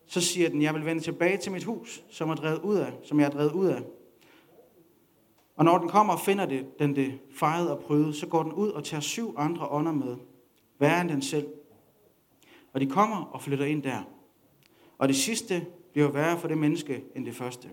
Så 0.07 0.21
siger 0.21 0.49
den, 0.49 0.63
jeg 0.63 0.75
vil 0.75 0.85
vende 0.85 1.03
tilbage 1.03 1.37
til 1.37 1.53
mit 1.53 1.65
hus, 1.65 2.05
som, 2.11 2.31
er 2.31 2.35
drevet 2.35 2.63
ud 2.63 2.77
af, 2.77 2.93
som 3.03 3.21
jeg 3.21 3.27
er 3.27 3.31
drevet 3.31 3.53
ud 3.53 3.67
af. 3.67 3.83
Og 5.57 5.65
når 5.65 5.79
den 5.79 5.89
kommer 5.89 6.13
og 6.13 6.21
finder 6.21 6.47
det, 6.47 6.79
den 6.79 6.97
det 6.97 7.19
fejret 7.31 7.71
og 7.71 7.79
prøvet, 7.79 8.17
så 8.17 8.27
går 8.27 8.43
den 8.43 8.53
ud 8.53 8.69
og 8.69 8.85
tager 8.85 9.01
syv 9.01 9.35
andre 9.37 9.67
ånder 9.67 9.93
med, 9.93 10.17
værre 10.79 11.01
end 11.01 11.09
den 11.09 11.23
selv. 11.23 11.47
Og 12.73 12.81
de 12.81 12.87
kommer 12.87 13.17
og 13.17 13.43
flytter 13.43 13.65
ind 13.65 13.83
der. 13.83 14.03
Og 14.99 15.09
det 15.09 15.17
sidste 15.17 15.67
bliver 15.93 16.11
værre 16.11 16.39
for 16.39 16.49
det 16.49 16.59
menneske 16.59 17.05
end 17.15 17.27
det 17.27 17.35
første. 17.35 17.69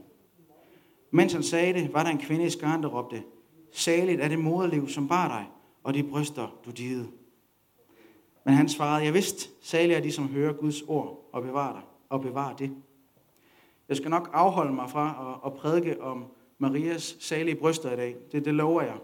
Mens 1.11 1.33
han 1.33 1.43
sagde 1.43 1.73
det, 1.73 1.93
var 1.93 2.03
der 2.03 2.09
en 2.09 2.17
kvinde 2.17 2.45
i 2.45 2.49
skaren, 2.49 2.83
der 2.83 2.89
råbte, 2.89 3.23
Saligt 3.71 4.21
er 4.21 4.27
det 4.27 4.39
moderliv, 4.39 4.89
som 4.89 5.07
bar 5.07 5.27
dig, 5.27 5.49
og 5.83 5.93
de 5.93 6.03
bryster, 6.03 6.47
du 6.65 6.71
dide. 6.71 7.07
Men 8.43 8.53
han 8.53 8.69
svarede, 8.69 9.05
jeg 9.05 9.13
vidste, 9.13 9.49
salige 9.61 9.97
er 9.97 10.01
de, 10.01 10.11
som 10.11 10.27
hører 10.27 10.53
Guds 10.53 10.81
ord 10.81 11.29
og 11.31 11.43
bevarer, 11.43 11.73
dig, 11.73 11.81
og 12.09 12.21
bevarer 12.21 12.55
det. 12.55 12.71
Jeg 13.89 13.97
skal 13.97 14.09
nok 14.09 14.29
afholde 14.33 14.73
mig 14.73 14.89
fra 14.89 15.39
at, 15.43 15.51
at 15.51 15.57
prædike 15.57 16.01
om 16.01 16.25
Marias 16.57 17.17
salige 17.19 17.55
bryster 17.55 17.93
i 17.93 17.95
dag. 17.95 18.15
Det, 18.31 18.45
det 18.45 18.53
lover 18.53 18.81
jeg. 18.81 18.97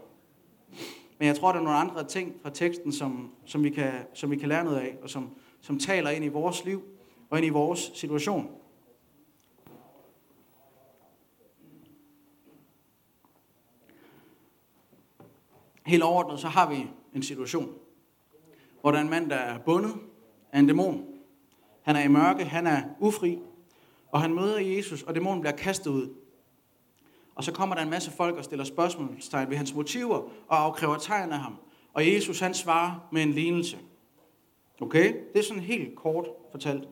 Men 1.18 1.26
jeg 1.26 1.36
tror, 1.36 1.52
der 1.52 1.58
er 1.58 1.64
nogle 1.64 1.78
andre 1.78 2.04
ting 2.04 2.34
fra 2.42 2.50
teksten, 2.50 2.92
som, 2.92 3.30
som, 3.44 3.64
vi, 3.64 3.70
kan, 3.70 3.92
som 4.14 4.30
vi 4.30 4.36
kan 4.36 4.48
lære 4.48 4.64
noget 4.64 4.78
af, 4.78 4.96
og 5.02 5.10
som, 5.10 5.30
som 5.60 5.78
taler 5.78 6.10
ind 6.10 6.24
i 6.24 6.28
vores 6.28 6.64
liv 6.64 6.82
og 7.30 7.38
ind 7.38 7.46
i 7.46 7.50
vores 7.50 7.90
situation. 7.94 8.50
Helt 15.86 16.02
overordnet, 16.02 16.40
så 16.40 16.48
har 16.48 16.70
vi 16.70 16.86
en 17.14 17.22
situation, 17.22 17.74
hvor 18.80 18.90
der 18.90 18.98
er 18.98 19.02
en 19.02 19.10
mand, 19.10 19.30
der 19.30 19.36
er 19.36 19.58
bundet 19.58 19.94
af 20.52 20.58
en 20.58 20.66
dæmon. 20.66 21.04
Han 21.82 21.96
er 21.96 22.00
i 22.00 22.08
mørke, 22.08 22.44
han 22.44 22.66
er 22.66 22.82
ufri, 23.00 23.38
og 24.08 24.20
han 24.20 24.34
møder 24.34 24.58
Jesus, 24.58 25.02
og 25.02 25.14
dæmonen 25.14 25.40
bliver 25.40 25.56
kastet 25.56 25.90
ud. 25.90 26.14
Og 27.34 27.44
så 27.44 27.52
kommer 27.52 27.74
der 27.74 27.82
en 27.82 27.90
masse 27.90 28.10
folk 28.10 28.36
og 28.36 28.44
stiller 28.44 28.64
spørgsmålstegn 28.64 29.50
ved 29.50 29.56
hans 29.56 29.74
motiver 29.74 30.16
og 30.48 30.60
afkræver 30.64 30.96
tegn 30.96 31.32
af 31.32 31.38
ham. 31.38 31.56
Og 31.92 32.12
Jesus 32.14 32.40
han 32.40 32.54
svarer 32.54 33.08
med 33.12 33.22
en 33.22 33.32
lignelse. 33.32 33.78
Okay? 34.80 35.14
Det 35.32 35.38
er 35.38 35.42
sådan 35.42 35.62
helt 35.62 35.96
kort 35.96 36.26
fortalt. 36.50 36.88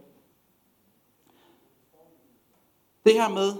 Det 3.04 3.12
her 3.12 3.28
med 3.28 3.52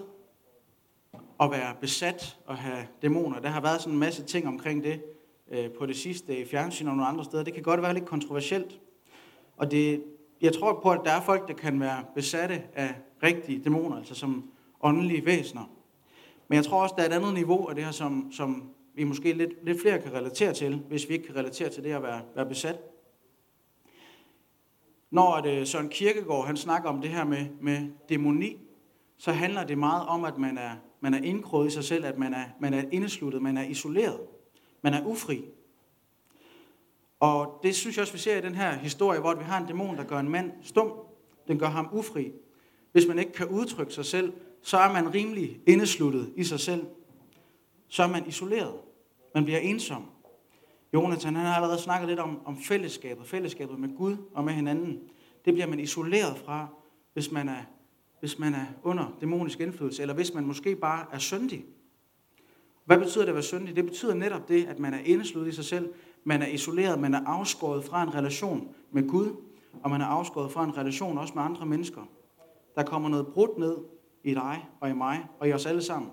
at 1.40 1.50
være 1.50 1.74
besat 1.80 2.38
og 2.46 2.56
have 2.56 2.86
dæmoner, 3.02 3.40
der 3.40 3.48
har 3.48 3.60
været 3.60 3.80
sådan 3.80 3.92
en 3.92 4.00
masse 4.00 4.24
ting 4.24 4.48
omkring 4.48 4.84
det 4.84 5.02
øh, 5.50 5.70
på 5.70 5.86
det 5.86 5.96
sidste 5.96 6.38
i 6.38 6.44
fjernsyn 6.44 6.86
og 6.86 6.96
nogle 6.96 7.08
andre 7.08 7.24
steder. 7.24 7.44
Det 7.44 7.54
kan 7.54 7.62
godt 7.62 7.82
være 7.82 7.94
lidt 7.94 8.06
kontroversielt. 8.06 8.80
Og 9.56 9.70
det, 9.70 10.04
jeg 10.40 10.52
tror 10.52 10.80
på, 10.82 10.90
at 10.90 11.00
der 11.04 11.10
er 11.10 11.20
folk, 11.20 11.48
der 11.48 11.54
kan 11.54 11.80
være 11.80 12.04
besatte 12.14 12.62
af 12.74 12.94
rigtige 13.22 13.64
dæmoner, 13.64 13.96
altså 13.96 14.14
som 14.14 14.50
åndelige 14.80 15.26
væsener. 15.26 15.70
Men 16.48 16.56
jeg 16.56 16.64
tror 16.64 16.82
også, 16.82 16.94
der 16.98 17.02
er 17.02 17.08
et 17.08 17.12
andet 17.12 17.34
niveau 17.34 17.66
af 17.66 17.74
det 17.74 17.84
her, 17.84 17.90
som, 17.90 18.32
som 18.32 18.70
vi 18.94 19.04
måske 19.04 19.32
lidt, 19.32 19.64
lidt 19.64 19.80
flere 19.80 19.98
kan 19.98 20.14
relatere 20.14 20.52
til, 20.52 20.82
hvis 20.88 21.08
vi 21.08 21.14
ikke 21.14 21.26
kan 21.26 21.36
relatere 21.36 21.68
til 21.68 21.84
det 21.84 21.90
at 21.90 22.02
være, 22.02 22.20
være 22.34 22.46
besat. 22.46 22.80
Når 25.10 25.32
at 25.32 25.68
Søren 25.68 25.88
Kirkegaard 25.88 26.46
han 26.46 26.56
snakker 26.56 26.88
om 26.88 27.00
det 27.00 27.10
her 27.10 27.24
med, 27.24 27.46
med 27.60 27.90
dæmoni, 28.08 28.56
så 29.18 29.32
handler 29.32 29.64
det 29.64 29.78
meget 29.78 30.08
om, 30.08 30.24
at 30.24 30.38
man 30.38 30.58
er, 30.58 30.70
man 31.00 31.14
er 31.14 31.22
indkroget 31.22 31.66
i 31.66 31.70
sig 31.70 31.84
selv, 31.84 32.04
at 32.04 32.18
man 32.18 32.34
er, 32.34 32.44
man 32.60 32.74
er 32.74 32.82
indesluttet, 32.92 33.42
man 33.42 33.56
er 33.56 33.64
isoleret, 33.64 34.20
man 34.90 35.02
er 35.02 35.06
ufri. 35.06 35.44
Og 37.20 37.60
det 37.62 37.76
synes 37.76 37.96
jeg 37.96 38.02
også, 38.02 38.12
vi 38.12 38.18
ser 38.18 38.38
i 38.38 38.40
den 38.40 38.54
her 38.54 38.72
historie, 38.72 39.20
hvor 39.20 39.34
vi 39.34 39.44
har 39.44 39.58
en 39.60 39.66
dæmon, 39.66 39.96
der 39.96 40.04
gør 40.04 40.18
en 40.18 40.28
mand 40.28 40.52
stum. 40.62 40.92
Den 41.48 41.58
gør 41.58 41.66
ham 41.66 41.88
ufri. 41.92 42.32
Hvis 42.92 43.06
man 43.06 43.18
ikke 43.18 43.32
kan 43.32 43.48
udtrykke 43.48 43.94
sig 43.94 44.04
selv, 44.04 44.32
så 44.62 44.78
er 44.78 44.92
man 44.92 45.14
rimelig 45.14 45.60
indesluttet 45.66 46.32
i 46.36 46.44
sig 46.44 46.60
selv. 46.60 46.86
Så 47.88 48.02
er 48.02 48.06
man 48.06 48.26
isoleret. 48.26 48.74
Man 49.34 49.44
bliver 49.44 49.58
ensom. 49.58 50.06
Jonathan 50.94 51.36
han 51.36 51.46
har 51.46 51.54
allerede 51.54 51.78
snakket 51.78 52.08
lidt 52.08 52.20
om, 52.20 52.40
om 52.44 52.58
fællesskabet, 52.62 53.26
fællesskabet 53.26 53.78
med 53.78 53.96
Gud 53.96 54.16
og 54.34 54.44
med 54.44 54.52
hinanden. 54.52 54.98
Det 55.44 55.54
bliver 55.54 55.66
man 55.66 55.80
isoleret 55.80 56.38
fra, 56.38 56.66
hvis 57.12 57.30
man 57.32 57.48
er, 57.48 57.62
hvis 58.20 58.38
man 58.38 58.54
er 58.54 58.66
under 58.82 59.16
dæmonisk 59.20 59.60
indflydelse, 59.60 60.02
eller 60.02 60.14
hvis 60.14 60.34
man 60.34 60.46
måske 60.46 60.76
bare 60.76 61.06
er 61.12 61.18
syndig. 61.18 61.64
Hvad 62.88 62.98
betyder 62.98 63.24
det 63.24 63.28
at 63.28 63.34
være 63.34 63.42
syndig? 63.42 63.76
Det 63.76 63.84
betyder 63.84 64.14
netop 64.14 64.48
det, 64.48 64.66
at 64.66 64.78
man 64.78 64.94
er 64.94 64.98
indesluttet 65.04 65.52
i 65.52 65.54
sig 65.54 65.64
selv, 65.64 65.92
man 66.24 66.42
er 66.42 66.46
isoleret, 66.46 67.00
man 67.00 67.14
er 67.14 67.20
afskåret 67.26 67.84
fra 67.84 68.02
en 68.02 68.14
relation 68.14 68.68
med 68.90 69.08
Gud, 69.08 69.36
og 69.82 69.90
man 69.90 70.00
er 70.00 70.06
afskåret 70.06 70.52
fra 70.52 70.64
en 70.64 70.76
relation 70.76 71.18
også 71.18 71.34
med 71.34 71.42
andre 71.42 71.66
mennesker. 71.66 72.00
Der 72.74 72.82
kommer 72.82 73.08
noget 73.08 73.26
brudt 73.26 73.58
ned 73.58 73.76
i 74.24 74.34
dig 74.34 74.68
og 74.80 74.90
i 74.90 74.92
mig 74.92 75.26
og 75.38 75.48
i 75.48 75.52
os 75.52 75.66
alle 75.66 75.82
sammen. 75.82 76.10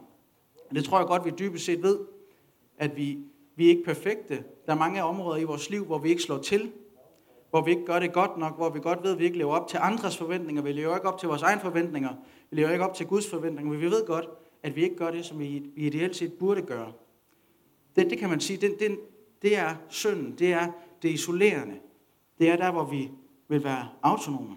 Og 0.70 0.76
det 0.76 0.84
tror 0.84 0.98
jeg 0.98 1.08
godt, 1.08 1.26
vi 1.26 1.32
dybest 1.40 1.66
set 1.66 1.84
ved, 1.84 2.00
at 2.78 2.98
vi, 2.98 3.20
vi 3.56 3.66
er 3.66 3.70
ikke 3.70 3.84
perfekte. 3.84 4.44
Der 4.66 4.74
er 4.74 4.78
mange 4.78 5.04
områder 5.04 5.38
i 5.38 5.44
vores 5.44 5.70
liv, 5.70 5.86
hvor 5.86 5.98
vi 5.98 6.10
ikke 6.10 6.22
slår 6.22 6.38
til, 6.38 6.72
hvor 7.50 7.62
vi 7.62 7.72
ikke 7.72 7.86
gør 7.86 8.00
det 8.00 8.14
godt 8.14 8.38
nok, 8.38 8.58
hvor 8.58 8.70
vi 8.70 8.80
godt 8.80 9.04
ved, 9.04 9.12
at 9.12 9.20
vi 9.20 9.24
ikke 9.26 9.38
lever 9.38 9.56
op 9.56 9.68
til 9.68 9.80
andres 9.82 10.18
forventninger, 10.18 10.62
vi 10.62 10.72
lever 10.72 10.96
ikke 10.96 11.08
op 11.08 11.20
til 11.20 11.30
vores 11.30 11.42
egne 11.42 11.62
forventninger, 11.62 12.10
vi 12.50 12.56
lever 12.56 12.70
ikke 12.70 12.86
op 12.86 12.94
til 12.94 13.06
Guds 13.06 13.30
forventninger, 13.30 13.72
men 13.72 13.82
vi 13.82 13.92
ved 13.92 14.06
godt, 14.08 14.30
at 14.66 14.76
vi 14.76 14.84
ikke 14.84 14.96
gør 14.96 15.12
det, 15.12 15.26
som 15.26 15.40
vi, 15.40 15.64
vi 15.76 15.88
ideelt 15.88 16.16
set 16.16 16.34
burde 16.34 16.62
gøre. 16.62 16.94
Det, 17.96 18.10
det 18.10 18.18
kan 18.18 18.30
man 18.30 18.40
sige, 18.40 18.58
det, 18.58 18.80
det, 18.80 19.00
det 19.42 19.58
er 19.58 19.76
synden, 19.90 20.36
det 20.40 20.54
er 20.54 20.72
det 21.02 21.10
isolerende. 21.10 21.80
Det 22.40 22.50
er 22.50 22.56
der, 22.56 22.72
hvor 22.72 22.84
vi 22.84 23.12
vil 23.48 23.64
være 23.64 23.90
autonome. 24.02 24.56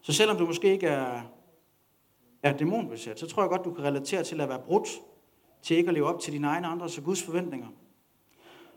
Så 0.00 0.12
selvom 0.12 0.36
du 0.36 0.46
måske 0.46 0.72
ikke 0.72 0.86
er, 0.86 1.22
er 2.42 2.56
dæmonbesat, 2.56 3.20
så 3.20 3.26
tror 3.26 3.42
jeg 3.42 3.50
godt, 3.50 3.64
du 3.64 3.74
kan 3.74 3.84
relatere 3.84 4.24
til 4.24 4.40
at 4.40 4.48
være 4.48 4.62
brudt, 4.66 4.88
til 5.62 5.76
ikke 5.76 5.88
at 5.88 5.94
leve 5.94 6.06
op 6.06 6.20
til 6.20 6.32
dine 6.32 6.46
egne 6.46 6.66
andres 6.66 6.98
og 6.98 7.04
Guds 7.04 7.22
forventninger. 7.22 7.68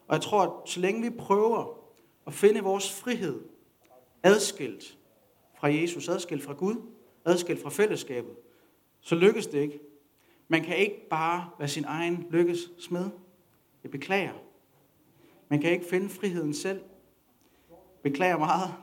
Og 0.07 0.13
jeg 0.13 0.21
tror, 0.21 0.41
at 0.41 0.69
så 0.69 0.79
længe 0.79 1.01
vi 1.01 1.17
prøver 1.17 1.79
at 2.27 2.33
finde 2.33 2.61
vores 2.61 2.93
frihed 2.93 3.41
adskilt 4.23 4.97
fra 5.55 5.67
Jesus, 5.67 6.09
adskilt 6.09 6.43
fra 6.43 6.53
Gud, 6.53 6.75
adskilt 7.25 7.61
fra 7.61 7.69
fællesskabet, 7.69 8.35
så 9.07 9.15
lykkes 9.15 9.47
det 9.47 9.59
ikke. 9.59 9.79
Man 10.47 10.63
kan 10.63 10.77
ikke 10.77 11.07
bare 11.09 11.49
være 11.59 11.67
sin 11.67 11.85
egen 11.85 12.27
lykkes 12.29 12.71
smed. 12.79 13.09
Jeg 13.83 13.91
beklager. 13.91 14.33
Man 15.49 15.61
kan 15.61 15.71
ikke 15.71 15.85
finde 15.89 16.09
friheden 16.09 16.53
selv. 16.53 16.81
Beklager 18.03 18.37
meget. 18.37 18.73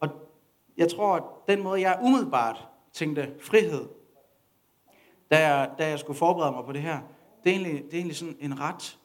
Og 0.00 0.08
jeg 0.76 0.90
tror, 0.90 1.16
at 1.16 1.22
den 1.48 1.62
måde, 1.62 1.80
jeg 1.80 1.98
umiddelbart 2.02 2.68
tænkte 2.92 3.34
frihed, 3.40 3.88
da 5.30 5.48
jeg, 5.48 5.70
da 5.78 5.88
jeg 5.88 5.98
skulle 5.98 6.18
forberede 6.18 6.52
mig 6.52 6.64
på 6.64 6.72
det 6.72 6.82
her, 6.82 7.00
det 7.44 7.50
er 7.50 7.54
egentlig, 7.54 7.84
det 7.84 7.92
er 7.92 7.98
egentlig 7.98 8.16
sådan 8.16 8.36
en 8.40 8.60
ret, 8.60 8.98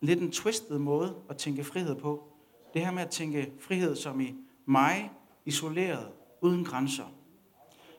lidt 0.00 0.20
en 0.20 0.32
twistet 0.32 0.80
måde 0.80 1.16
at 1.30 1.36
tænke 1.36 1.64
frihed 1.64 1.94
på. 1.96 2.28
Det 2.74 2.84
her 2.84 2.92
med 2.92 3.02
at 3.02 3.10
tænke 3.10 3.52
frihed 3.60 3.96
som 3.96 4.20
i 4.20 4.34
mig, 4.66 5.12
isoleret, 5.44 6.12
uden 6.40 6.64
grænser. 6.64 7.17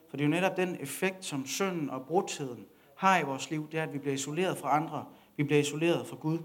For 0.10 0.18
det 0.18 0.24
er 0.24 0.28
jo 0.28 0.32
netop 0.32 0.58
den 0.58 0.78
effekt, 0.80 1.26
som 1.26 1.46
synden 1.46 1.90
og 1.90 2.06
brudtheden 2.06 2.66
har 2.96 3.20
i 3.20 3.24
vores 3.24 3.50
liv, 3.50 3.72
det 3.72 3.80
er, 3.80 3.84
at 3.84 3.94
vi 3.94 3.98
bliver 3.98 4.14
isoleret 4.14 4.58
fra 4.58 4.76
andre. 4.76 5.06
Vi 5.38 5.44
bliver 5.44 5.60
isoleret 5.60 6.08
fra 6.08 6.16
Gud. 6.16 6.40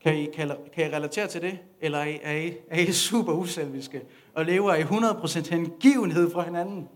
Kan 0.00 0.18
I, 0.18 0.26
kan, 0.34 0.56
kan 0.74 0.90
I 0.90 0.94
relatere 0.94 1.26
til 1.26 1.42
det? 1.42 1.58
Eller 1.80 1.98
er 1.98 2.04
I, 2.04 2.18
er 2.22 2.32
I, 2.32 2.56
er 2.68 2.80
I 2.80 2.92
super 2.92 3.32
uselviske 3.32 4.02
og 4.34 4.44
lever 4.44 4.74
i 4.74 4.82
100% 4.82 5.50
hengivenhed 5.50 6.30
for 6.30 6.42
hinanden? 6.42 6.88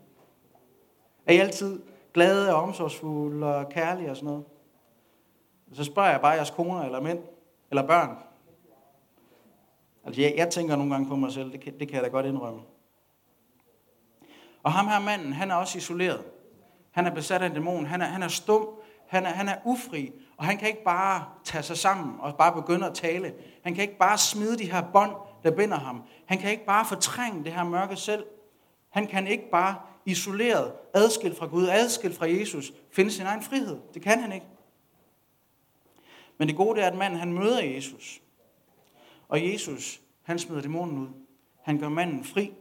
Er 1.26 1.32
I 1.32 1.36
altid 1.36 1.82
glade 2.14 2.54
og 2.54 2.62
omsorgsfulde 2.62 3.56
og 3.56 3.68
kærlige 3.68 4.10
og 4.10 4.16
sådan 4.16 4.26
noget? 4.26 4.44
Så 5.72 5.84
spørger 5.84 6.10
jeg 6.10 6.20
bare 6.20 6.32
jeres 6.32 6.50
koner 6.50 6.82
eller 6.82 7.00
mænd 7.00 7.18
eller 7.70 7.86
børn. 7.86 8.16
Altså 10.04 10.20
jeg, 10.20 10.34
jeg 10.36 10.50
tænker 10.50 10.76
nogle 10.76 10.92
gange 10.92 11.08
på 11.08 11.16
mig 11.16 11.32
selv, 11.32 11.52
det 11.52 11.60
kan, 11.60 11.78
det 11.80 11.88
kan 11.88 11.94
jeg 11.94 12.04
da 12.04 12.08
godt 12.08 12.26
indrømme. 12.26 12.60
Og 14.66 14.72
ham 14.72 14.88
her 14.88 14.98
manden, 14.98 15.32
han 15.32 15.50
er 15.50 15.54
også 15.54 15.78
isoleret. 15.78 16.24
Han 16.90 17.06
er 17.06 17.14
besat 17.14 17.42
af 17.42 17.46
en 17.46 17.52
dæmon, 17.52 17.86
han 17.86 18.02
er, 18.02 18.06
han 18.06 18.22
er 18.22 18.28
stum, 18.28 18.68
han 19.08 19.26
er, 19.26 19.30
han 19.30 19.48
er 19.48 19.56
ufri, 19.64 20.12
og 20.36 20.44
han 20.44 20.58
kan 20.58 20.68
ikke 20.68 20.84
bare 20.84 21.24
tage 21.44 21.62
sig 21.62 21.76
sammen 21.76 22.20
og 22.20 22.36
bare 22.36 22.52
begynde 22.52 22.86
at 22.86 22.94
tale. 22.94 23.34
Han 23.62 23.74
kan 23.74 23.82
ikke 23.82 23.98
bare 23.98 24.18
smide 24.18 24.58
de 24.58 24.70
her 24.70 24.82
bånd, 24.92 25.12
der 25.42 25.50
binder 25.50 25.78
ham. 25.78 26.02
Han 26.26 26.38
kan 26.38 26.50
ikke 26.50 26.64
bare 26.64 26.84
fortrænge 26.84 27.44
det 27.44 27.52
her 27.52 27.64
mørke 27.64 27.96
selv. 27.96 28.24
Han 28.88 29.06
kan 29.06 29.26
ikke 29.26 29.50
bare 29.50 29.74
isoleret, 30.06 30.72
adskilt 30.94 31.38
fra 31.38 31.46
Gud, 31.46 31.68
adskilt 31.68 32.16
fra 32.16 32.26
Jesus, 32.30 32.72
finde 32.92 33.10
sin 33.10 33.26
egen 33.26 33.42
frihed. 33.42 33.78
Det 33.94 34.02
kan 34.02 34.20
han 34.20 34.32
ikke. 34.32 34.46
Men 36.38 36.48
det 36.48 36.56
gode 36.56 36.80
er, 36.80 36.86
at 36.86 36.96
manden 36.96 37.18
han 37.18 37.32
møder 37.32 37.64
Jesus. 37.64 38.20
Og 39.28 39.52
Jesus, 39.52 40.00
han 40.22 40.38
smider 40.38 40.62
dæmonen 40.62 40.98
ud. 40.98 41.08
Han 41.62 41.78
gør 41.78 41.88
manden 41.88 42.24
fri. 42.24 42.52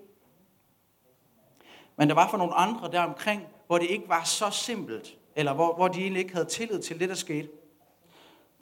Men 1.98 2.10
der 2.10 2.16
var 2.16 2.30
for 2.30 2.38
nogle 2.38 2.54
andre 2.54 2.92
der 2.92 3.02
omkring, 3.02 3.48
hvor 3.68 3.78
det 3.78 3.90
ikke 3.90 4.10
var 4.10 4.24
så 4.24 4.50
simpelt, 4.50 5.18
eller 5.36 5.54
hvor, 5.54 5.76
hvor 5.76 5.88
de 5.88 6.02
egentlig 6.02 6.22
ikke 6.22 6.34
havde 6.34 6.48
tillid 6.48 6.82
til 6.82 7.00
det, 7.00 7.10
der 7.10 7.16
skete. 7.16 7.50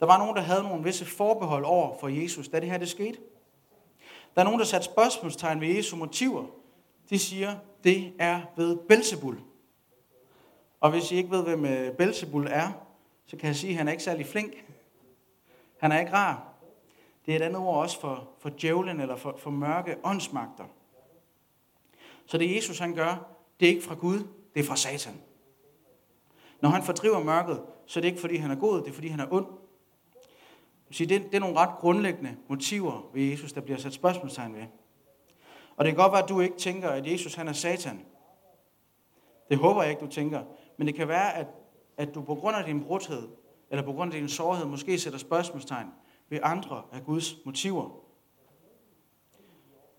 Der 0.00 0.06
var 0.06 0.18
nogen, 0.18 0.36
der 0.36 0.42
havde 0.42 0.62
nogle 0.62 0.84
visse 0.84 1.04
forbehold 1.04 1.64
over 1.64 1.98
for 2.00 2.08
Jesus, 2.08 2.48
da 2.48 2.60
det 2.60 2.70
her 2.70 2.78
det 2.78 2.88
skete. 2.88 3.18
Der 4.34 4.40
er 4.40 4.44
nogen, 4.44 4.58
der 4.58 4.66
satte 4.66 4.84
spørgsmålstegn 4.84 5.60
ved 5.60 5.68
Jesu 5.68 5.96
motiver. 5.96 6.44
De 7.10 7.18
siger, 7.18 7.56
det 7.84 8.12
er 8.18 8.40
ved 8.56 8.76
Belzebul. 8.76 9.38
Og 10.80 10.90
hvis 10.90 11.12
I 11.12 11.16
ikke 11.16 11.30
ved, 11.30 11.42
hvem 11.42 11.64
øh, 11.64 11.92
Belzebul 11.92 12.46
er, 12.50 12.70
så 13.26 13.36
kan 13.36 13.46
jeg 13.46 13.56
sige, 13.56 13.70
at 13.70 13.76
han 13.76 13.88
er 13.88 13.92
ikke 13.92 14.04
særlig 14.04 14.26
flink. 14.26 14.52
Han 15.78 15.92
er 15.92 16.00
ikke 16.00 16.12
rar. 16.12 16.42
Det 17.26 17.32
er 17.32 17.36
et 17.36 17.42
andet 17.42 17.60
ord 17.60 17.76
også 17.76 18.00
for, 18.00 18.28
for 18.38 18.50
djævlen 18.60 19.00
eller 19.00 19.16
for, 19.16 19.36
for 19.38 19.50
mørke 19.50 19.96
åndsmagter. 20.04 20.64
Så 22.26 22.38
det 22.38 22.56
Jesus 22.56 22.78
han 22.78 22.94
gør, 22.94 23.36
det 23.60 23.66
er 23.66 23.70
ikke 23.70 23.84
fra 23.84 23.94
Gud, 23.94 24.18
det 24.54 24.60
er 24.60 24.64
fra 24.64 24.76
Satan. 24.76 25.20
Når 26.60 26.68
han 26.68 26.82
fordriver 26.82 27.22
mørket, 27.22 27.62
så 27.86 27.98
er 27.98 28.00
det 28.00 28.08
ikke 28.08 28.20
fordi 28.20 28.36
han 28.36 28.50
er 28.50 28.54
god, 28.54 28.82
det 28.82 28.88
er 28.88 28.92
fordi 28.92 29.08
han 29.08 29.20
er 29.20 29.26
ond. 29.30 29.46
Det 30.98 31.34
er 31.34 31.38
nogle 31.38 31.56
ret 31.56 31.78
grundlæggende 31.78 32.36
motiver 32.48 33.10
ved 33.14 33.22
Jesus, 33.22 33.52
der 33.52 33.60
bliver 33.60 33.78
sat 33.78 33.92
spørgsmålstegn 33.92 34.54
ved. 34.54 34.62
Og 35.76 35.84
det 35.84 35.94
kan 35.94 36.02
godt 36.02 36.12
være, 36.12 36.22
at 36.22 36.28
du 36.28 36.40
ikke 36.40 36.56
tænker, 36.56 36.88
at 36.88 37.12
Jesus 37.12 37.34
han 37.34 37.48
er 37.48 37.52
satan. 37.52 38.04
Det 39.48 39.58
håber 39.58 39.82
jeg 39.82 39.90
ikke, 39.90 40.04
du 40.04 40.10
tænker. 40.10 40.42
Men 40.76 40.86
det 40.86 40.94
kan 40.94 41.08
være, 41.08 41.34
at, 41.34 41.46
at 41.96 42.14
du 42.14 42.22
på 42.22 42.34
grund 42.34 42.56
af 42.56 42.64
din 42.64 42.84
brudhed, 42.84 43.28
eller 43.70 43.84
på 43.84 43.92
grund 43.92 44.14
af 44.14 44.20
din 44.20 44.28
sårhed, 44.28 44.66
måske 44.66 44.98
sætter 44.98 45.18
spørgsmålstegn 45.18 45.88
ved 46.28 46.38
andre 46.42 46.82
af 46.92 47.04
Guds 47.04 47.44
motiver. 47.44 47.90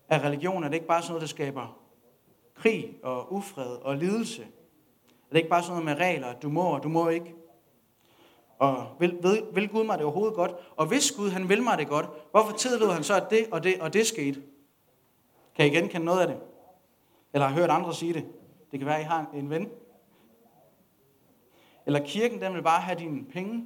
At 0.08 0.22
religion 0.22 0.64
er 0.64 0.68
det 0.68 0.74
ikke 0.74 0.86
bare 0.86 1.02
sådan 1.02 1.10
noget, 1.10 1.20
der 1.20 1.26
skaber 1.26 1.85
krig 2.56 2.98
og 3.02 3.32
ufred 3.32 3.76
og 3.76 3.96
lidelse. 3.96 4.42
Er 4.42 5.30
det 5.30 5.36
ikke 5.36 5.48
bare 5.48 5.62
sådan 5.62 5.82
noget 5.82 5.98
med 5.98 6.06
regler, 6.06 6.26
at 6.26 6.42
du 6.42 6.48
må 6.48 6.62
og 6.62 6.82
du 6.82 6.88
må 6.88 7.08
ikke? 7.08 7.34
Og 8.58 8.86
vil, 8.98 9.18
vil, 9.22 9.42
vil 9.52 9.68
Gud 9.68 9.84
mig 9.84 9.98
det 9.98 10.04
overhovedet 10.04 10.34
godt? 10.34 10.52
Og 10.76 10.86
hvis 10.86 11.12
Gud 11.12 11.30
han 11.30 11.48
vil 11.48 11.62
mig 11.62 11.78
det 11.78 11.88
godt, 11.88 12.06
hvorfor 12.30 12.56
tillod 12.56 12.92
han 12.92 13.04
så, 13.04 13.14
at 13.14 13.30
det 13.30 13.46
og 13.52 13.64
det 13.64 13.80
og 13.80 13.92
det 13.92 14.06
skete? 14.06 14.42
Kan 15.56 15.66
I 15.66 15.68
genkende 15.68 16.06
noget 16.06 16.20
af 16.20 16.26
det? 16.26 16.36
Eller 17.34 17.46
har 17.46 17.54
hørt 17.54 17.70
andre 17.70 17.94
sige 17.94 18.12
det? 18.12 18.26
Det 18.70 18.78
kan 18.78 18.86
være, 18.86 18.96
at 18.96 19.02
I 19.02 19.04
har 19.04 19.30
en 19.34 19.50
ven. 19.50 19.68
Eller 21.86 22.00
kirken, 22.04 22.40
den 22.40 22.54
vil 22.54 22.62
bare 22.62 22.80
have 22.80 22.98
dine 22.98 23.24
penge. 23.24 23.64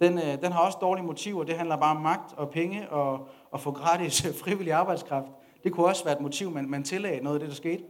Den, 0.00 0.18
øh, 0.18 0.42
den 0.42 0.52
har 0.52 0.60
også 0.60 0.78
dårlige 0.80 1.06
motiver. 1.06 1.44
Det 1.44 1.56
handler 1.56 1.76
bare 1.76 1.96
om 1.96 2.02
magt 2.02 2.32
og 2.32 2.50
penge 2.50 2.90
og, 2.90 3.28
og 3.50 3.60
få 3.60 3.72
gratis 3.72 4.26
frivillig 4.42 4.72
arbejdskraft. 4.72 5.28
Det 5.64 5.72
kunne 5.72 5.86
også 5.86 6.04
være 6.04 6.14
et 6.14 6.20
motiv, 6.20 6.50
man, 6.50 6.70
man 6.70 6.82
tillagde 6.82 7.24
noget 7.24 7.36
af 7.36 7.40
det, 7.40 7.48
der 7.48 7.54
skete. 7.54 7.84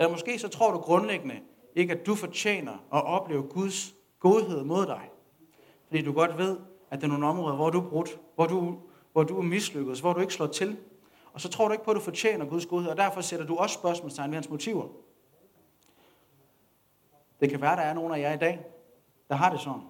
Eller 0.00 0.10
måske 0.10 0.38
så 0.38 0.48
tror 0.48 0.72
du 0.72 0.78
grundlæggende 0.78 1.40
ikke, 1.74 1.92
at 1.92 2.06
du 2.06 2.14
fortjener 2.14 2.72
at 2.72 3.04
opleve 3.04 3.42
Guds 3.42 3.94
godhed 4.20 4.64
mod 4.64 4.86
dig. 4.86 5.10
Fordi 5.86 6.02
du 6.02 6.12
godt 6.12 6.38
ved, 6.38 6.58
at 6.90 7.00
der 7.00 7.06
er 7.06 7.10
nogle 7.10 7.26
områder, 7.26 7.56
hvor 7.56 7.70
du 7.70 7.80
er 7.80 7.88
brudt, 7.88 8.20
hvor 8.34 8.46
du, 8.46 8.78
hvor 9.12 9.22
du 9.22 9.38
er 9.38 9.42
mislykket, 9.42 10.00
hvor 10.00 10.12
du 10.12 10.20
ikke 10.20 10.32
slår 10.32 10.46
til. 10.46 10.78
Og 11.32 11.40
så 11.40 11.48
tror 11.48 11.68
du 11.68 11.72
ikke 11.72 11.84
på, 11.84 11.90
at 11.90 11.94
du 11.94 12.00
fortjener 12.00 12.44
Guds 12.44 12.66
godhed, 12.66 12.90
og 12.90 12.96
derfor 12.96 13.20
sætter 13.20 13.46
du 13.46 13.56
også 13.56 13.74
spørgsmålstegn 13.74 14.30
ved 14.30 14.36
hans 14.36 14.50
motiver. 14.50 14.88
Det 17.40 17.50
kan 17.50 17.60
være, 17.60 17.72
at 17.72 17.78
der 17.78 17.84
er 17.84 17.94
nogen 17.94 18.14
af 18.14 18.18
jer 18.18 18.32
i 18.32 18.38
dag, 18.38 18.66
der 19.28 19.34
har 19.34 19.50
det 19.50 19.60
sådan. 19.60 19.82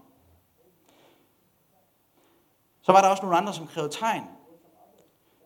Så 2.82 2.92
var 2.92 3.00
der 3.00 3.08
også 3.08 3.22
nogle 3.22 3.36
andre, 3.36 3.54
som 3.54 3.66
krævede 3.66 3.92
tegn. 3.92 4.22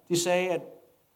De 0.08 0.20
sagde, 0.20 0.48
at 0.48 0.62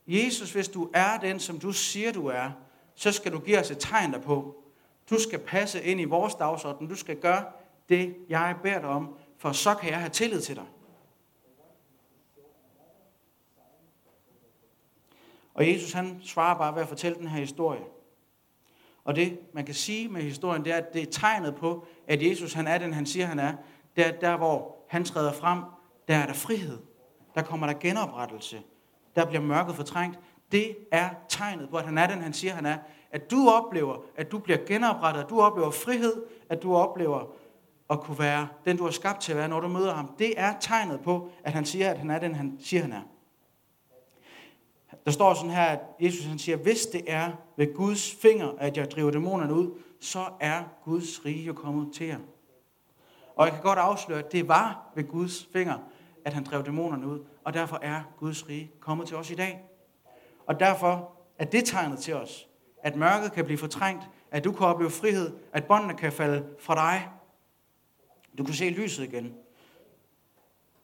Jesus, 0.07 0.52
hvis 0.52 0.69
du 0.69 0.90
er 0.95 1.19
den, 1.19 1.40
som 1.40 1.59
du 1.59 1.73
siger, 1.73 2.12
du 2.12 2.26
er, 2.26 2.50
så 2.99 3.12
skal 3.12 3.33
du 3.33 3.38
give 3.38 3.59
os 3.59 3.71
et 3.71 3.78
tegn 3.78 4.12
derpå. 4.12 4.62
Du 5.11 5.21
skal 5.21 5.38
passe 5.38 5.83
ind 5.83 6.00
i 6.00 6.05
vores 6.05 6.35
dagsorden. 6.35 6.88
Du 6.88 6.95
skal 6.95 7.17
gøre 7.17 7.45
det, 7.88 8.17
jeg 8.28 8.57
beder 8.62 8.81
dig 8.81 8.88
om, 8.88 9.19
for 9.37 9.52
så 9.52 9.75
kan 9.75 9.90
jeg 9.90 9.99
have 9.99 10.11
tillid 10.11 10.40
til 10.40 10.57
dig. 10.57 10.67
Og 15.55 15.69
Jesus 15.69 15.93
han 15.93 16.21
svarer 16.25 16.59
bare 16.59 16.75
ved 16.75 16.83
at 16.83 16.88
fortælle 16.88 17.19
den 17.19 17.28
her 17.28 17.40
historie. 17.40 17.85
Og 19.05 19.17
det, 19.17 19.38
man 19.52 19.64
kan 19.64 19.75
sige 19.75 20.09
med 20.09 20.23
historien, 20.23 20.64
det 20.64 20.73
er, 20.73 20.76
at 20.76 20.93
det 20.93 21.02
er 21.02 21.11
tegnet 21.11 21.57
på, 21.57 21.87
at 22.07 22.23
Jesus 22.23 22.52
han 22.52 22.67
er 22.67 22.78
den, 22.78 22.93
han 22.93 23.07
siger, 23.07 23.26
han 23.26 23.38
er. 23.38 23.55
Det 23.97 24.07
er 24.07 24.12
der, 24.21 24.37
hvor 24.37 24.76
han 24.88 25.05
træder 25.05 25.33
frem, 25.33 25.62
der 26.09 26.17
er 26.17 26.26
der 26.26 26.35
frihed. 26.35 26.78
Der 27.35 27.43
kommer 27.43 27.67
der 27.67 27.75
genoprettelse. 27.75 28.62
Der 29.17 29.26
bliver 29.26 29.43
mørket 29.43 29.75
fortrængt. 29.75 30.19
Det 30.52 30.76
er 30.93 31.11
tegnet 31.28 31.71
på, 31.71 31.76
at 31.76 31.85
han 31.85 31.99
er 31.99 32.07
den, 32.07 32.23
han 32.23 32.33
siger, 32.33 32.55
han 32.55 32.67
er. 32.67 32.78
At 33.11 33.31
du 33.31 33.49
oplever, 33.49 33.97
at 34.17 34.33
du 34.33 34.38
bliver 34.38 34.59
genoprettet, 34.67 35.23
at 35.23 35.31
du 35.31 35.40
oplever 35.40 35.71
frihed, 35.71 36.23
at 36.49 36.62
du 36.62 36.75
oplever 36.75 37.25
at 37.90 38.00
kunne 38.00 38.19
være 38.19 38.49
den, 38.64 38.76
du 38.76 38.87
er 38.87 38.90
skabt 38.90 39.21
til 39.21 39.33
at 39.33 39.38
være, 39.38 39.49
når 39.49 39.61
du 39.61 39.69
møder 39.69 39.95
ham. 39.95 40.14
Det 40.19 40.40
er 40.40 40.55
tegnet 40.61 41.00
på, 41.00 41.31
at 41.45 41.52
han 41.52 41.64
siger, 41.64 41.90
at 41.90 41.99
han 41.99 42.11
er 42.11 42.19
den, 42.19 42.35
han 42.35 42.59
siger, 42.61 42.83
han 42.83 42.93
er. 42.93 43.02
Der 45.05 45.11
står 45.11 45.35
sådan 45.35 45.50
her, 45.50 45.64
at 45.64 45.81
Jesus 46.00 46.25
han 46.25 46.38
siger, 46.38 46.57
hvis 46.57 46.87
det 46.87 47.02
er 47.07 47.31
ved 47.57 47.75
Guds 47.75 48.14
finger, 48.23 48.49
at 48.59 48.76
jeg 48.76 48.90
driver 48.90 49.11
dæmonerne 49.11 49.55
ud, 49.55 49.78
så 50.00 50.25
er 50.40 50.62
Guds 50.85 51.25
rige 51.25 51.45
jo 51.45 51.52
kommet 51.52 51.95
til 51.95 52.07
jer. 52.07 52.19
Og 53.37 53.47
jeg 53.47 53.55
kan 53.55 53.62
godt 53.62 53.78
afsløre, 53.78 54.19
at 54.19 54.33
det 54.33 54.49
var 54.49 54.93
ved 54.95 55.05
Guds 55.05 55.49
finger, 55.52 55.78
at 56.25 56.33
han 56.33 56.45
drev 56.45 56.64
dæmonerne 56.64 57.07
ud, 57.07 57.25
og 57.45 57.55
derfor 57.55 57.78
er 57.83 58.02
Guds 58.19 58.49
rige 58.49 58.71
kommet 58.81 59.07
til 59.07 59.17
os 59.17 59.31
i 59.31 59.35
dag. 59.35 59.67
Og 60.49 60.61
derfor 60.61 61.12
er 61.38 61.45
det 61.45 61.64
tegnet 61.64 61.99
til 61.99 62.14
os, 62.14 62.49
at 62.83 62.97
mørket 62.97 63.33
kan 63.33 63.45
blive 63.45 63.59
fortrængt, 63.59 64.05
at 64.31 64.45
du 64.45 64.52
kan 64.52 64.67
opleve 64.67 64.90
frihed, 64.90 65.37
at 65.52 65.64
båndene 65.64 65.95
kan 65.95 66.12
falde 66.12 66.47
fra 66.61 66.75
dig. 66.75 67.09
Du 68.38 68.45
kan 68.45 68.55
se 68.55 68.71
lyset 68.71 69.05
igen. 69.05 69.35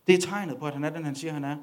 Det 0.07 0.15
er 0.15 0.21
tegnet 0.21 0.59
på, 0.59 0.67
at 0.67 0.73
han 0.73 0.85
er 0.85 0.91
den, 0.91 1.05
han 1.05 1.15
siger, 1.15 1.33
han 1.33 1.45
er. 1.45 1.57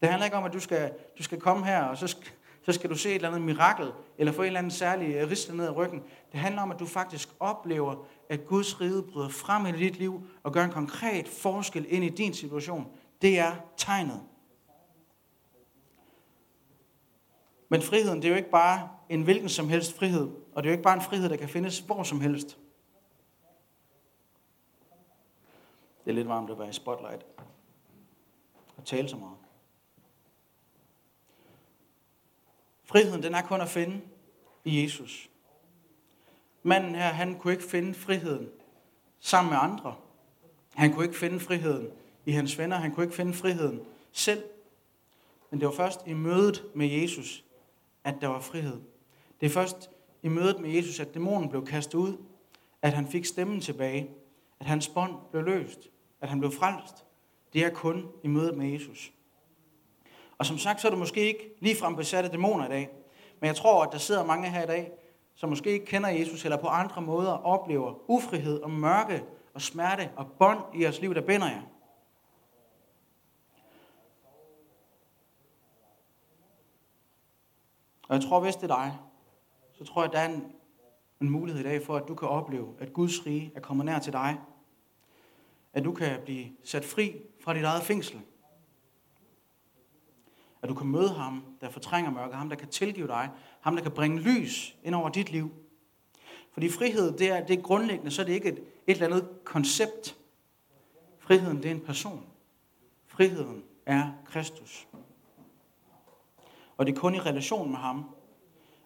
Det 0.00 0.10
handler 0.10 0.24
ikke 0.24 0.36
om, 0.36 0.44
at 0.44 0.52
du 0.52 0.60
skal, 0.60 0.92
du 1.18 1.22
skal 1.22 1.40
komme 1.40 1.66
her, 1.66 1.82
og 1.82 1.98
så 1.98 2.06
skal, 2.06 2.32
så 2.62 2.72
skal 2.72 2.90
du 2.90 2.94
se 2.94 3.08
et 3.08 3.14
eller 3.14 3.28
andet 3.28 3.42
mirakel, 3.42 3.92
eller 4.18 4.32
få 4.32 4.42
en 4.42 4.46
eller 4.46 4.58
anden 4.58 4.70
særlig 4.70 5.14
øh, 5.14 5.30
ristel 5.30 5.56
ned 5.56 5.66
ad 5.66 5.76
ryggen. 5.76 6.02
Det 6.32 6.40
handler 6.40 6.62
om, 6.62 6.70
at 6.70 6.78
du 6.78 6.86
faktisk 6.86 7.28
oplever, 7.40 8.06
at 8.28 8.46
Guds 8.46 8.80
rige 8.80 9.02
bryder 9.02 9.28
frem 9.28 9.66
i 9.66 9.72
dit 9.72 9.98
liv, 9.98 10.22
og 10.42 10.52
gør 10.52 10.64
en 10.64 10.70
konkret 10.70 11.28
forskel 11.28 11.86
ind 11.88 12.04
i 12.04 12.08
din 12.08 12.34
situation. 12.34 12.86
Det 13.22 13.38
er 13.38 13.52
tegnet. 13.76 14.20
Men 17.72 17.82
friheden, 17.82 18.22
det 18.22 18.24
er 18.24 18.28
jo 18.28 18.36
ikke 18.36 18.50
bare 18.50 18.88
en 19.08 19.22
hvilken 19.22 19.48
som 19.48 19.68
helst 19.68 19.96
frihed. 19.96 20.30
Og 20.54 20.62
det 20.62 20.68
er 20.68 20.72
jo 20.72 20.72
ikke 20.72 20.82
bare 20.82 20.94
en 20.94 21.02
frihed, 21.02 21.28
der 21.28 21.36
kan 21.36 21.48
findes 21.48 21.78
hvor 21.78 22.02
som 22.02 22.20
helst. 22.20 22.58
Det 26.04 26.10
er 26.10 26.14
lidt 26.14 26.28
varmt 26.28 26.50
at 26.50 26.58
være 26.58 26.68
i 26.68 26.72
spotlight 26.72 27.26
og 28.76 28.84
tale 28.84 29.08
så 29.08 29.16
meget. 29.16 29.36
Friheden, 32.84 33.22
den 33.22 33.34
er 33.34 33.42
kun 33.42 33.60
at 33.60 33.68
finde 33.68 34.00
i 34.64 34.82
Jesus. 34.82 35.30
Manden 36.62 36.94
her, 36.94 37.08
han 37.08 37.38
kunne 37.38 37.52
ikke 37.52 37.64
finde 37.64 37.94
friheden 37.94 38.48
sammen 39.20 39.50
med 39.50 39.58
andre. 39.62 39.96
Han 40.74 40.92
kunne 40.92 41.04
ikke 41.04 41.18
finde 41.18 41.40
friheden 41.40 41.90
i 42.26 42.32
hans 42.32 42.58
venner. 42.58 42.76
Han 42.76 42.94
kunne 42.94 43.04
ikke 43.04 43.16
finde 43.16 43.34
friheden 43.34 43.80
selv. 44.12 44.44
Men 45.50 45.60
det 45.60 45.68
var 45.68 45.74
først 45.74 46.00
i 46.06 46.12
mødet 46.12 46.64
med 46.74 46.86
Jesus, 46.86 47.44
at 48.04 48.14
der 48.20 48.28
var 48.28 48.40
frihed. 48.40 48.80
Det 49.40 49.46
er 49.46 49.50
først 49.50 49.90
i 50.22 50.28
mødet 50.28 50.60
med 50.60 50.70
Jesus, 50.70 51.00
at 51.00 51.14
dæmonen 51.14 51.48
blev 51.48 51.66
kastet 51.66 51.94
ud, 51.94 52.16
at 52.82 52.92
han 52.92 53.06
fik 53.06 53.24
stemmen 53.24 53.60
tilbage, 53.60 54.10
at 54.60 54.66
hans 54.66 54.88
bånd 54.88 55.14
blev 55.30 55.44
løst, 55.44 55.88
at 56.20 56.28
han 56.28 56.38
blev 56.38 56.52
frelst. 56.52 57.04
Det 57.52 57.64
er 57.64 57.70
kun 57.70 58.08
i 58.22 58.28
mødet 58.28 58.56
med 58.56 58.66
Jesus. 58.66 59.12
Og 60.38 60.46
som 60.46 60.58
sagt, 60.58 60.80
så 60.80 60.88
er 60.88 60.92
du 60.92 60.98
måske 60.98 61.20
ikke 61.20 61.56
ligefrem 61.60 61.96
besat 61.96 62.24
af 62.24 62.30
dæmoner 62.30 62.66
i 62.66 62.68
dag. 62.68 62.88
Men 63.40 63.46
jeg 63.46 63.56
tror, 63.56 63.84
at 63.84 63.92
der 63.92 63.98
sidder 63.98 64.24
mange 64.24 64.50
her 64.50 64.62
i 64.62 64.66
dag, 64.66 64.92
som 65.34 65.48
måske 65.48 65.70
ikke 65.70 65.86
kender 65.86 66.08
Jesus, 66.08 66.44
eller 66.44 66.56
på 66.56 66.66
andre 66.66 67.02
måder 67.02 67.32
oplever 67.32 68.10
ufrihed 68.10 68.60
og 68.60 68.70
mørke 68.70 69.22
og 69.54 69.62
smerte 69.62 70.10
og 70.16 70.26
bånd 70.38 70.58
i 70.74 70.82
jeres 70.82 71.00
liv, 71.00 71.14
der 71.14 71.20
binder 71.20 71.46
jer. 71.46 71.62
Og 78.12 78.18
jeg 78.18 78.28
tror, 78.28 78.40
hvis 78.40 78.56
det 78.56 78.70
er 78.70 78.74
dig, 78.76 78.98
så 79.72 79.84
tror 79.84 80.02
jeg, 80.02 80.08
at 80.08 80.12
der 80.12 80.18
er 80.18 80.28
en, 80.28 80.52
en 81.20 81.30
mulighed 81.30 81.60
i 81.60 81.64
dag 81.64 81.86
for, 81.86 81.96
at 81.96 82.08
du 82.08 82.14
kan 82.14 82.28
opleve, 82.28 82.74
at 82.78 82.92
Guds 82.92 83.26
rige 83.26 83.52
er 83.54 83.60
kommet 83.60 83.86
nær 83.86 83.98
til 83.98 84.12
dig. 84.12 84.40
At 85.72 85.84
du 85.84 85.92
kan 85.92 86.20
blive 86.24 86.46
sat 86.64 86.84
fri 86.84 87.16
fra 87.40 87.54
dit 87.54 87.62
eget 87.62 87.82
fængsel. 87.82 88.20
At 90.62 90.68
du 90.68 90.74
kan 90.74 90.86
møde 90.86 91.08
ham, 91.08 91.44
der 91.60 91.70
fortrænger 91.70 92.10
mørket, 92.10 92.36
ham, 92.36 92.48
der 92.48 92.56
kan 92.56 92.68
tilgive 92.68 93.06
dig, 93.06 93.30
ham, 93.60 93.76
der 93.76 93.82
kan 93.82 93.92
bringe 93.92 94.20
lys 94.20 94.76
ind 94.82 94.94
over 94.94 95.08
dit 95.08 95.32
liv. 95.32 95.50
Fordi 96.52 96.68
frihed, 96.68 97.18
det 97.18 97.30
er, 97.30 97.46
det 97.46 97.58
er 97.58 97.62
grundlæggende, 97.62 98.10
så 98.10 98.22
er 98.22 98.26
det 98.26 98.32
ikke 98.32 98.48
et, 98.48 98.58
et 98.58 98.64
eller 98.86 99.06
andet 99.06 99.28
koncept. 99.44 100.16
Friheden, 101.18 101.56
det 101.56 101.66
er 101.66 101.74
en 101.74 101.80
person. 101.80 102.26
Friheden 103.06 103.64
er 103.86 104.12
Kristus. 104.26 104.88
Og 106.82 106.86
det 106.86 106.96
er 106.96 107.00
kun 107.00 107.14
i 107.14 107.20
relation 107.20 107.70
med 107.70 107.78
ham, 107.78 108.14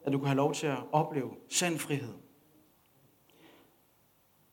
at 0.05 0.13
du 0.13 0.19
kan 0.19 0.27
have 0.27 0.37
lov 0.37 0.55
til 0.55 0.67
at 0.67 0.79
opleve 0.93 1.31
sand 1.49 1.79
frihed. 1.79 2.15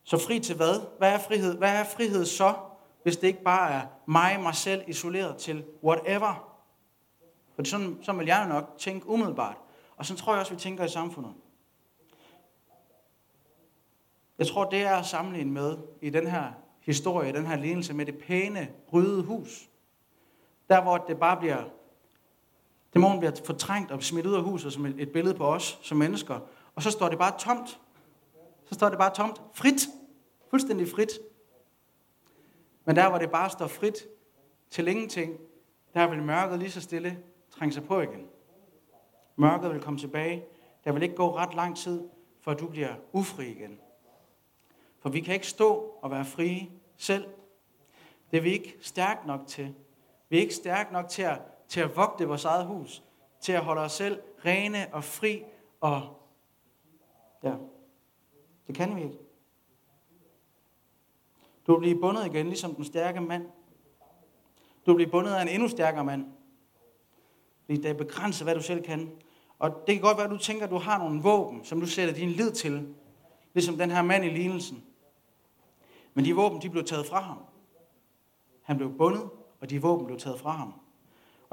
Så 0.04 0.18
fri 0.18 0.40
til 0.40 0.56
hvad? 0.56 0.82
Hvad 0.98 1.14
er 1.14 1.20
frihed? 1.20 1.58
Hvad 1.58 1.80
er 1.80 1.84
frihed 1.84 2.26
så, 2.26 2.56
hvis 3.04 3.18
det 3.18 3.28
ikke 3.28 3.44
bare 3.44 3.72
er 3.72 3.82
mig, 4.06 4.40
mig 4.42 4.56
selv, 4.56 4.84
isoleret 4.88 5.38
til 5.38 5.66
whatever? 5.84 6.60
For 7.56 7.64
sådan, 7.64 8.00
sådan 8.02 8.20
vil 8.20 8.28
jeg 8.28 8.48
nok 8.48 8.76
tænke 8.78 9.10
umiddelbart. 9.10 9.58
Og 9.98 10.06
så 10.06 10.16
tror 10.16 10.34
jeg 10.34 10.40
også, 10.40 10.54
vi 10.54 10.60
tænker 10.60 10.84
i 10.84 10.90
samfundet. 10.90 11.34
Jeg 14.38 14.48
tror, 14.48 14.70
det 14.70 14.82
er 14.82 14.96
at 14.96 15.06
sammenligne 15.06 15.52
med 15.52 15.78
i 16.02 16.10
den 16.10 16.28
her 16.28 16.52
historie, 16.82 17.34
den 17.34 17.46
her 17.46 17.56
lignelse 17.56 17.94
med 17.94 18.06
det 18.06 18.18
pæne, 18.18 18.70
rydde 18.94 19.24
hus. 19.24 19.70
Der, 20.70 20.82
hvor 20.82 20.98
det 20.98 21.20
bare 21.20 21.38
bliver, 21.38 21.64
dæmonen 22.94 23.20
bliver 23.20 23.36
fortrængt 23.46 23.92
og 23.92 24.04
smidt 24.04 24.26
ud 24.26 24.34
af 24.34 24.44
huset 24.44 24.74
som 24.74 24.86
et 24.86 25.12
billede 25.12 25.36
på 25.36 25.46
os 25.46 25.80
som 25.82 25.98
mennesker. 25.98 26.40
Og 26.76 26.84
så 26.84 26.92
står 26.92 27.10
det 27.10 27.18
bare 27.18 27.40
tomt. 27.40 27.80
Så 28.66 28.74
står 28.74 28.90
det 28.90 28.98
bare 28.98 29.14
tomt. 29.14 29.42
Frit. 29.54 29.88
Fuldstændig 30.50 30.88
frit. 30.88 31.10
Men 32.86 32.96
der, 32.96 33.10
hvor 33.10 33.18
det 33.18 33.32
bare 33.32 33.50
står 33.50 33.68
frit 33.68 33.98
til 34.70 34.88
ingenting, 34.88 35.38
der 35.94 36.08
vil 36.08 36.24
mørket 36.24 36.60
lige 36.60 36.72
så 36.72 36.82
stille 36.82 37.20
trænge 37.52 37.74
sig 37.74 37.84
på 37.84 38.02
igen. 38.02 38.28
Mørket 39.36 39.74
vil 39.74 39.82
komme 39.82 40.00
tilbage. 40.00 40.44
Der 40.84 40.92
vil 40.92 41.04
ikke 41.04 41.16
gå 41.16 41.36
ret 41.36 41.54
lang 41.54 41.78
tid, 41.78 42.10
før 42.42 42.54
du 42.54 42.68
bliver 42.68 42.96
ufri 43.12 43.48
igen. 43.48 43.80
For 45.00 45.10
vi 45.10 45.20
kan 45.20 45.34
ikke 45.34 45.48
stå 45.48 45.98
og 46.02 46.12
være 46.12 46.26
frie 46.26 46.70
selv. 46.98 47.26
Det 48.32 48.38
er 48.38 48.42
vi 48.42 48.52
ikke 48.52 48.78
stærk 48.82 49.26
nok 49.26 49.42
til. 49.48 49.76
Vi 50.30 50.38
er 50.38 50.42
ikke 50.42 50.56
stærk 50.56 50.92
nok 50.92 51.10
til 51.10 51.22
at, 51.22 51.42
til 51.74 51.82
at 51.82 51.96
vogte 51.96 52.28
vores 52.28 52.46
eget 52.46 52.66
hus. 52.66 53.04
Til 53.42 53.52
at 53.52 53.64
holde 53.64 53.82
os 53.82 53.92
selv 53.92 54.22
rene 54.46 54.94
og 54.94 55.04
fri. 55.04 55.44
Og 55.82 56.02
ja, 57.44 57.54
det 58.68 58.76
kan 58.76 58.96
vi 58.96 59.04
ikke. 59.04 59.18
Du 61.68 61.74
vil 61.74 61.80
blive 61.80 62.02
bundet 62.02 62.26
igen, 62.26 62.46
ligesom 62.46 62.76
den 62.76 62.86
stærke 62.86 63.22
mand. 63.22 63.46
Du 64.86 64.92
vil 64.92 64.96
blive 64.96 65.12
bundet 65.12 65.32
af 65.32 65.42
en 65.42 65.48
endnu 65.48 65.68
stærkere 65.68 66.04
mand. 66.04 66.26
Fordi 67.66 67.78
det 67.78 67.90
er 67.90 67.94
begrænset, 67.94 68.46
hvad 68.46 68.56
du 68.56 68.62
selv 68.62 68.84
kan. 68.84 69.12
Og 69.60 69.84
det 69.88 69.96
kan 69.96 70.02
godt 70.02 70.18
være, 70.18 70.26
at 70.26 70.32
du 70.32 70.38
tænker, 70.38 70.64
at 70.64 70.72
du 70.72 70.78
har 70.78 70.98
nogle 70.98 71.22
våben, 71.22 71.66
som 71.66 71.80
du 71.80 71.86
sætter 71.86 72.14
din 72.14 72.30
lid 72.30 72.52
til. 72.52 72.96
Ligesom 73.54 73.78
den 73.78 73.92
her 73.92 74.02
mand 74.02 74.26
i 74.26 74.30
lignelsen. 74.30 74.84
Men 76.14 76.26
de 76.26 76.36
våben, 76.36 76.62
de 76.62 76.70
blev 76.70 76.84
taget 76.84 77.06
fra 77.06 77.20
ham. 77.20 77.38
Han 78.62 78.78
blev 78.78 78.98
bundet, 78.98 79.30
og 79.60 79.70
de 79.70 79.82
våben 79.82 80.06
blev 80.06 80.20
taget 80.20 80.40
fra 80.40 80.52
ham. 80.52 80.83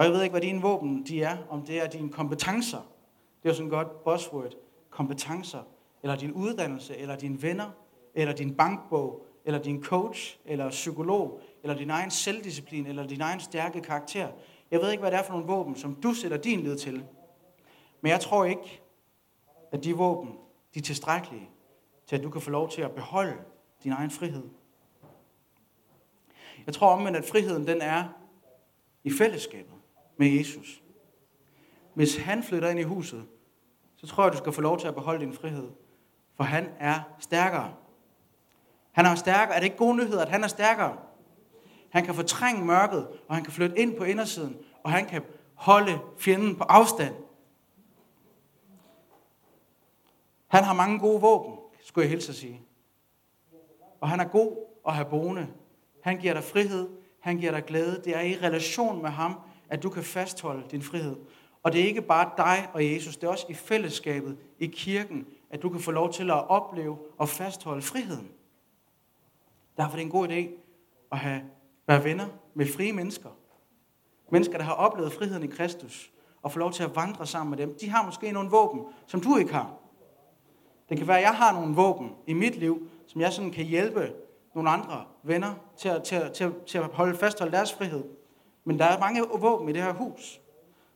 Og 0.00 0.06
jeg 0.06 0.12
ved 0.12 0.22
ikke, 0.22 0.32
hvad 0.32 0.40
dine 0.40 0.62
våben 0.62 1.02
de 1.02 1.22
er. 1.22 1.36
Om 1.48 1.62
det 1.62 1.82
er 1.82 1.86
dine 1.86 2.08
kompetencer. 2.08 2.78
Det 2.78 3.48
er 3.48 3.48
jo 3.48 3.54
sådan 3.54 3.66
et 3.66 3.70
godt 3.70 4.04
buzzword. 4.04 4.52
Kompetencer. 4.90 5.62
Eller 6.02 6.16
din 6.16 6.32
uddannelse, 6.32 6.96
eller 6.96 7.16
dine 7.16 7.42
venner, 7.42 7.70
eller 8.14 8.34
din 8.34 8.54
bankbog, 8.54 9.26
eller 9.44 9.62
din 9.62 9.84
coach, 9.84 10.38
eller 10.44 10.70
psykolog, 10.70 11.40
eller 11.62 11.76
din 11.76 11.90
egen 11.90 12.10
selvdisciplin, 12.10 12.86
eller 12.86 13.06
din 13.06 13.20
egen 13.20 13.40
stærke 13.40 13.80
karakter. 13.80 14.28
Jeg 14.70 14.80
ved 14.80 14.90
ikke, 14.90 15.00
hvad 15.00 15.10
det 15.10 15.18
er 15.18 15.22
for 15.22 15.32
nogle 15.32 15.46
våben, 15.46 15.76
som 15.76 15.94
du 15.94 16.14
sætter 16.14 16.36
din 16.36 16.60
lid 16.60 16.76
til. 16.76 17.04
Men 18.00 18.10
jeg 18.12 18.20
tror 18.20 18.44
ikke, 18.44 18.82
at 19.72 19.84
de 19.84 19.96
våben, 19.96 20.32
de 20.74 20.78
er 20.78 20.82
tilstrækkelige 20.82 21.48
til, 22.06 22.16
at 22.16 22.22
du 22.22 22.30
kan 22.30 22.40
få 22.40 22.50
lov 22.50 22.68
til 22.68 22.82
at 22.82 22.90
beholde 22.90 23.36
din 23.84 23.92
egen 23.92 24.10
frihed. 24.10 24.48
Jeg 26.66 26.74
tror 26.74 26.88
omvendt, 26.88 27.18
at 27.18 27.24
friheden 27.24 27.66
den 27.66 27.80
er 27.80 28.04
i 29.04 29.10
fællesskabet 29.10 29.79
med 30.20 30.28
Jesus. 30.28 30.82
Hvis 31.94 32.16
han 32.16 32.42
flytter 32.42 32.68
ind 32.68 32.80
i 32.80 32.82
huset, 32.82 33.24
så 33.96 34.06
tror 34.06 34.24
jeg, 34.24 34.32
du 34.32 34.38
skal 34.38 34.52
få 34.52 34.60
lov 34.60 34.78
til 34.78 34.88
at 34.88 34.94
beholde 34.94 35.20
din 35.20 35.32
frihed. 35.32 35.70
For 36.36 36.44
han 36.44 36.68
er 36.78 37.00
stærkere. 37.18 37.74
Han 38.92 39.06
er 39.06 39.14
stærkere. 39.14 39.56
Er 39.56 39.60
det 39.60 39.64
ikke 39.64 39.76
gode 39.76 39.96
nyheder, 39.96 40.22
at 40.22 40.28
han 40.28 40.44
er 40.44 40.48
stærkere? 40.48 40.96
Han 41.90 42.04
kan 42.04 42.14
fortrænge 42.14 42.64
mørket, 42.64 43.08
og 43.28 43.34
han 43.34 43.44
kan 43.44 43.52
flytte 43.52 43.78
ind 43.78 43.96
på 43.96 44.04
indersiden, 44.04 44.56
og 44.82 44.90
han 44.90 45.06
kan 45.06 45.22
holde 45.54 45.98
fjenden 46.18 46.56
på 46.56 46.64
afstand. 46.64 47.14
Han 50.46 50.64
har 50.64 50.74
mange 50.74 50.98
gode 50.98 51.20
våben, 51.20 51.58
skulle 51.84 52.02
jeg 52.02 52.10
hilse 52.10 52.30
at 52.30 52.36
sige. 52.36 52.62
Og 54.00 54.08
han 54.08 54.20
er 54.20 54.24
god 54.24 54.56
at 54.86 54.94
have 54.94 55.10
boende. 55.10 55.48
Han 56.02 56.18
giver 56.18 56.34
dig 56.34 56.44
frihed, 56.44 56.88
han 57.20 57.38
giver 57.38 57.52
dig 57.52 57.64
glæde. 57.64 58.02
Det 58.04 58.16
er 58.16 58.20
i 58.20 58.36
relation 58.36 59.02
med 59.02 59.10
ham, 59.10 59.40
at 59.70 59.82
du 59.82 59.90
kan 59.90 60.02
fastholde 60.02 60.64
din 60.70 60.82
frihed. 60.82 61.16
Og 61.62 61.72
det 61.72 61.80
er 61.80 61.84
ikke 61.84 62.02
bare 62.02 62.30
dig 62.36 62.68
og 62.72 62.92
Jesus, 62.92 63.16
det 63.16 63.26
er 63.26 63.30
også 63.30 63.46
i 63.48 63.54
fællesskabet, 63.54 64.36
i 64.58 64.66
kirken, 64.66 65.26
at 65.50 65.62
du 65.62 65.68
kan 65.68 65.80
få 65.80 65.90
lov 65.90 66.12
til 66.12 66.30
at 66.30 66.48
opleve 66.48 66.98
og 67.18 67.28
fastholde 67.28 67.82
friheden. 67.82 68.30
Derfor 69.76 69.92
er 69.92 69.96
det 69.96 70.04
en 70.04 70.10
god 70.10 70.28
idé 70.28 70.48
at 71.12 71.18
have 71.18 71.42
være 71.86 72.04
venner 72.04 72.26
med 72.54 72.66
frie 72.66 72.92
mennesker. 72.92 73.28
Mennesker, 74.30 74.58
der 74.58 74.64
har 74.64 74.72
oplevet 74.72 75.12
friheden 75.12 75.42
i 75.42 75.46
Kristus, 75.46 76.10
og 76.42 76.52
få 76.52 76.58
lov 76.58 76.72
til 76.72 76.82
at 76.82 76.96
vandre 76.96 77.26
sammen 77.26 77.50
med 77.50 77.58
dem. 77.58 77.76
De 77.80 77.90
har 77.90 78.06
måske 78.06 78.32
nogle 78.32 78.50
våben, 78.50 78.84
som 79.06 79.20
du 79.20 79.36
ikke 79.36 79.52
har. 79.52 79.74
Det 80.88 80.98
kan 80.98 81.08
være, 81.08 81.16
at 81.16 81.22
jeg 81.22 81.34
har 81.34 81.52
nogle 81.52 81.74
våben 81.74 82.10
i 82.26 82.32
mit 82.32 82.56
liv, 82.56 82.88
som 83.06 83.20
jeg 83.20 83.32
sådan 83.32 83.50
kan 83.50 83.64
hjælpe 83.64 84.12
nogle 84.54 84.70
andre 84.70 85.04
venner 85.22 85.54
til 85.76 85.88
at, 85.88 86.02
til 86.02 86.14
at, 86.14 86.32
til 86.32 86.44
at, 86.44 86.52
til 86.66 86.78
at 86.78 86.84
holde 86.84 87.18
fastholde 87.18 87.52
deres 87.52 87.74
frihed. 87.74 88.04
Men 88.70 88.78
der 88.78 88.84
er 88.84 89.00
mange 89.00 89.22
våben 89.38 89.68
i 89.68 89.72
det 89.72 89.82
her 89.82 89.92
hus. 89.92 90.40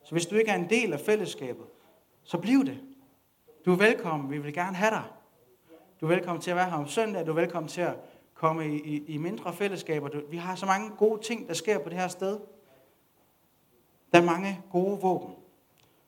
Så 0.02 0.12
hvis 0.12 0.26
du 0.26 0.34
ikke 0.34 0.50
er 0.50 0.54
en 0.54 0.70
del 0.70 0.92
af 0.92 1.00
fællesskabet, 1.00 1.66
så 2.22 2.38
bliv 2.38 2.64
det. 2.64 2.80
Du 3.64 3.72
er 3.72 3.76
velkommen. 3.76 4.30
Vi 4.30 4.38
vil 4.38 4.54
gerne 4.54 4.76
have 4.76 4.90
dig. 4.90 5.02
Du 6.00 6.06
er 6.06 6.10
velkommen 6.10 6.42
til 6.42 6.50
at 6.50 6.56
være 6.56 6.70
her 6.70 6.76
om 6.76 6.86
søndag. 6.86 7.26
Du 7.26 7.30
er 7.30 7.34
velkommen 7.34 7.68
til 7.68 7.80
at 7.80 7.96
komme 8.34 8.68
i, 8.68 8.80
i, 8.80 9.04
i 9.06 9.16
mindre 9.16 9.52
fællesskaber. 9.52 10.08
Vi 10.30 10.36
har 10.36 10.54
så 10.54 10.66
mange 10.66 10.90
gode 10.98 11.22
ting, 11.22 11.48
der 11.48 11.54
sker 11.54 11.78
på 11.78 11.88
det 11.88 11.98
her 11.98 12.08
sted. 12.08 12.40
Der 14.12 14.20
er 14.20 14.24
mange 14.24 14.60
gode 14.70 15.00
våben. 15.00 15.34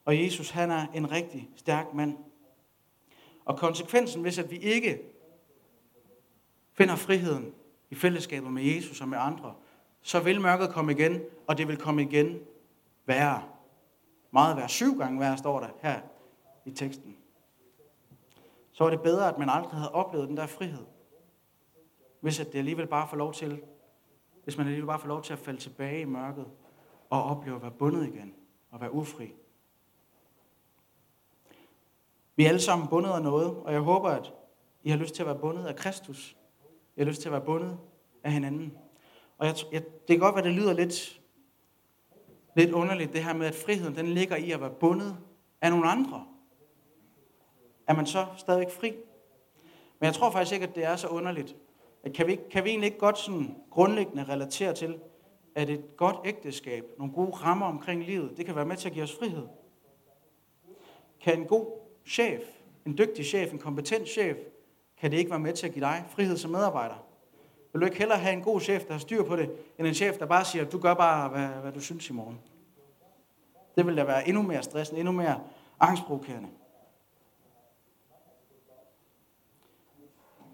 Og 0.05 0.23
Jesus, 0.23 0.51
han 0.51 0.71
er 0.71 0.87
en 0.95 1.11
rigtig 1.11 1.49
stærk 1.57 1.95
mand. 1.95 2.17
Og 3.45 3.59
konsekvensen, 3.59 4.23
hvis 4.23 4.39
at 4.39 4.51
vi 4.51 4.57
ikke 4.57 4.99
finder 6.73 6.97
friheden 6.97 7.55
i 7.91 7.95
fællesskabet 7.95 8.53
med 8.53 8.63
Jesus 8.63 9.01
og 9.01 9.09
med 9.09 9.19
andre, 9.21 9.55
så 10.03 10.21
vil 10.21 10.41
mørket 10.41 10.71
komme 10.71 10.93
igen, 10.93 11.21
og 11.49 11.59
det 11.59 11.69
vil 11.69 11.77
komme 11.77 12.03
igen 12.03 12.39
værre. 13.07 13.43
meget 14.31 14.57
værre. 14.57 14.69
Syv 14.69 14.99
gange 14.99 15.21
værre 15.21 15.39
står 15.39 15.61
der 15.61 15.69
her 15.83 16.01
i 16.65 16.71
teksten. 16.71 17.17
Så 18.73 18.85
var 18.85 18.91
det 18.91 19.03
bedre, 19.03 19.29
at 19.29 19.39
man 19.39 19.49
aldrig 19.49 19.73
havde 19.73 19.93
oplevet 19.93 20.29
den 20.29 20.37
der 20.37 20.47
frihed. 20.47 20.85
Hvis 22.21 22.41
at 22.41 22.53
det 22.53 22.59
alligevel 22.59 22.87
bare 22.87 23.09
får 23.09 23.17
lov 23.17 23.33
til, 23.33 23.63
hvis 24.45 24.57
man 24.57 24.67
alligevel 24.67 24.87
bare 24.87 24.99
får 24.99 25.09
lov 25.09 25.23
til 25.23 25.33
at 25.33 25.39
falde 25.39 25.61
tilbage 25.61 26.01
i 26.01 26.05
mørket 26.05 26.47
og 27.11 27.25
opleve 27.25 27.57
at 27.57 27.63
være 27.63 27.71
bundet 27.71 28.07
igen 28.07 28.35
og 28.71 28.81
være 28.81 28.93
ufri. 28.93 29.33
Vi 32.37 32.45
er 32.45 32.49
alle 32.49 32.61
sammen 32.61 32.89
bundet 32.89 33.11
af 33.11 33.23
noget, 33.23 33.57
og 33.57 33.73
jeg 33.73 33.81
håber, 33.81 34.09
at 34.09 34.33
I 34.83 34.91
har 34.91 34.97
lyst 34.97 35.15
til 35.15 35.23
at 35.23 35.27
være 35.27 35.39
bundet 35.39 35.67
af 35.67 35.77
Kristus. 35.77 36.37
I 36.97 37.01
har 37.01 37.05
lyst 37.05 37.21
til 37.21 37.29
at 37.29 37.33
være 37.33 37.45
bundet 37.45 37.79
af 38.25 38.33
hinanden. 38.33 38.79
Og 39.39 39.47
jeg, 39.47 39.55
jeg, 39.73 39.83
det 39.85 40.09
kan 40.09 40.19
godt 40.19 40.35
være, 40.35 40.45
det 40.45 40.53
lyder 40.53 40.73
lidt, 40.73 41.21
lidt 42.57 42.73
underligt, 42.73 43.12
det 43.12 43.25
her 43.25 43.35
med, 43.35 43.47
at 43.47 43.55
friheden 43.55 43.97
den 43.97 44.07
ligger 44.07 44.37
i 44.37 44.51
at 44.51 44.61
være 44.61 44.71
bundet 44.71 45.16
af 45.61 45.71
nogle 45.71 45.87
andre. 45.90 46.27
Er 47.87 47.95
man 47.95 48.07
så 48.07 48.27
stadigvæk 48.37 48.71
fri? 48.71 48.92
Men 49.99 50.07
jeg 50.07 50.14
tror 50.14 50.31
faktisk 50.31 50.55
ikke, 50.55 50.66
at 50.66 50.75
det 50.75 50.85
er 50.85 50.97
så 50.97 51.09
underligt. 51.09 51.57
At 52.05 52.12
kan, 52.12 52.27
vi, 52.27 52.33
ikke, 52.33 52.49
kan 52.51 52.64
vi 52.64 52.71
egentlig 52.71 52.87
ikke 52.87 52.99
godt 52.99 53.19
sådan 53.19 53.57
grundlæggende 53.71 54.25
relatere 54.25 54.75
til, 54.75 54.99
at 55.55 55.71
et 55.71 55.97
godt 55.97 56.16
ægteskab, 56.25 56.85
nogle 56.99 57.12
gode 57.12 57.31
rammer 57.31 57.66
omkring 57.66 58.05
livet, 58.05 58.37
det 58.37 58.47
kan 58.47 58.57
være 58.57 58.66
med 58.66 58.77
til 58.77 58.88
at 58.88 58.95
give 58.95 59.05
os 59.05 59.16
frihed? 59.19 59.47
Kan 61.21 61.38
en 61.38 61.47
god 61.47 61.66
chef, 62.07 62.42
en 62.87 62.99
dygtig 62.99 63.25
chef, 63.25 63.53
en 63.53 63.59
kompetent 63.59 64.09
chef, 64.09 64.37
kan 65.01 65.11
det 65.11 65.19
ikke 65.19 65.31
være 65.31 65.40
med 65.40 65.53
til 65.53 65.66
at 65.66 65.73
give 65.73 65.85
dig 65.85 66.05
frihed 66.09 66.37
som 66.37 66.51
medarbejder? 66.51 67.06
Vil 67.77 67.81
du 67.81 67.87
ikke 67.87 67.99
hellere 67.99 68.19
have 68.19 68.33
en 68.33 68.43
god 68.43 68.61
chef, 68.61 68.85
der 68.85 68.93
har 68.93 68.99
styr 68.99 69.25
på 69.25 69.37
det, 69.37 69.51
end 69.79 69.87
en 69.87 69.95
chef, 69.95 70.19
der 70.19 70.27
bare 70.27 70.45
siger, 70.45 70.65
du 70.65 70.79
gør 70.79 70.95
bare, 70.95 71.29
hvad, 71.29 71.49
hvad 71.49 71.73
du 71.73 71.81
synes 71.81 72.11
i 72.11 72.12
morgen? 72.12 72.41
Det 73.77 73.87
vil 73.87 73.97
da 73.97 74.05
være 74.05 74.29
endnu 74.29 74.43
mere 74.43 74.62
stressende, 74.62 75.01
endnu 75.01 75.12
mere 75.12 75.41
angstprovokerende. 75.81 76.49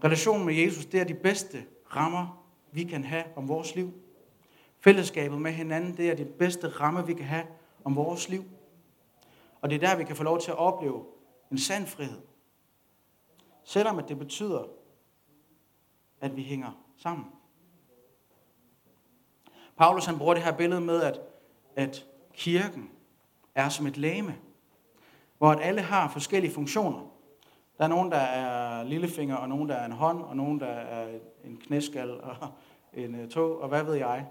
Relationen 0.04 0.46
med 0.46 0.54
Jesus, 0.54 0.86
det 0.86 1.00
er 1.00 1.04
de 1.04 1.14
bedste 1.14 1.64
rammer, 1.96 2.44
vi 2.72 2.84
kan 2.84 3.04
have 3.04 3.24
om 3.36 3.48
vores 3.48 3.74
liv. 3.74 3.92
Fællesskabet 4.80 5.40
med 5.40 5.52
hinanden, 5.52 5.96
det 5.96 6.10
er 6.10 6.14
de 6.14 6.24
bedste 6.24 6.68
rammer, 6.68 7.02
vi 7.02 7.14
kan 7.14 7.24
have 7.24 7.46
om 7.84 7.96
vores 7.96 8.28
liv. 8.28 8.44
Og 9.60 9.70
det 9.70 9.82
er 9.82 9.88
der, 9.88 9.96
vi 9.96 10.04
kan 10.04 10.16
få 10.16 10.22
lov 10.22 10.40
til 10.40 10.50
at 10.50 10.58
opleve 10.58 11.04
en 11.52 11.58
sand 11.58 11.86
frihed. 11.86 12.20
Selvom 13.64 13.98
at 13.98 14.08
det 14.08 14.18
betyder, 14.18 14.64
at 16.20 16.36
vi 16.36 16.42
hænger 16.42 16.82
sammen. 17.02 17.26
Paulus 19.76 20.06
han 20.06 20.18
bruger 20.18 20.34
det 20.34 20.42
her 20.42 20.56
billede 20.56 20.80
med, 20.80 21.02
at, 21.02 21.20
at 21.76 22.06
kirken 22.34 22.90
er 23.54 23.68
som 23.68 23.86
et 23.86 23.96
lame, 23.96 24.36
hvor 25.38 25.50
at 25.50 25.58
alle 25.62 25.80
har 25.80 26.08
forskellige 26.08 26.52
funktioner. 26.54 27.00
Der 27.78 27.84
er 27.84 27.88
nogen, 27.88 28.10
der 28.10 28.18
er 28.18 28.82
lillefinger, 28.82 29.36
og 29.36 29.48
nogen, 29.48 29.68
der 29.68 29.74
er 29.74 29.86
en 29.86 29.92
hånd, 29.92 30.22
og 30.22 30.36
nogen, 30.36 30.60
der 30.60 30.66
er 30.66 31.18
en 31.44 31.56
knæskal, 31.56 32.20
og 32.20 32.36
en 32.92 33.14
øh, 33.14 33.28
tog, 33.28 33.60
og 33.60 33.68
hvad 33.68 33.84
ved 33.84 33.94
jeg. 33.94 34.26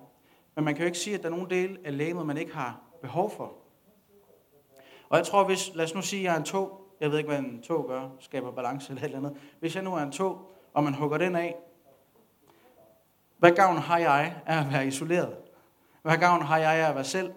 Men 0.55 0.65
man 0.65 0.75
kan 0.75 0.81
jo 0.81 0.85
ikke 0.85 0.97
sige, 0.97 1.15
at 1.15 1.23
der 1.23 1.29
er 1.29 1.31
nogen 1.31 1.49
del 1.49 1.79
af 1.85 1.97
lægemet, 1.97 2.25
man 2.25 2.37
ikke 2.37 2.53
har 2.53 2.81
behov 3.01 3.31
for. 3.31 3.53
Og 5.09 5.17
jeg 5.17 5.25
tror, 5.25 5.43
hvis, 5.43 5.75
lad 5.75 5.85
os 5.85 5.95
nu 5.95 6.01
sige, 6.01 6.19
at 6.19 6.23
jeg 6.23 6.33
er 6.33 6.37
en 6.37 6.45
tog, 6.45 6.81
jeg 6.99 7.11
ved 7.11 7.17
ikke, 7.17 7.29
hvad 7.29 7.39
en 7.39 7.61
tog 7.61 7.87
gør, 7.87 8.09
skaber 8.19 8.51
balance 8.51 8.91
eller 8.91 9.01
et 9.01 9.05
eller 9.05 9.17
andet. 9.17 9.41
Hvis 9.59 9.75
jeg 9.75 9.83
nu 9.83 9.93
er 9.93 10.01
en 10.01 10.11
tog, 10.11 10.51
og 10.73 10.83
man 10.83 10.93
hugger 10.93 11.17
den 11.17 11.35
af, 11.35 11.55
hvad 13.41 13.51
gavn 13.51 13.77
har 13.77 13.97
jeg 13.97 14.41
af 14.45 14.59
at 14.59 14.71
være 14.71 14.87
isoleret? 14.87 15.35
Hvad 16.01 16.17
gavn 16.17 16.41
har 16.41 16.57
jeg 16.57 16.73
af 16.73 16.89
at 16.89 16.95
være 16.95 17.03
selv? 17.03 17.33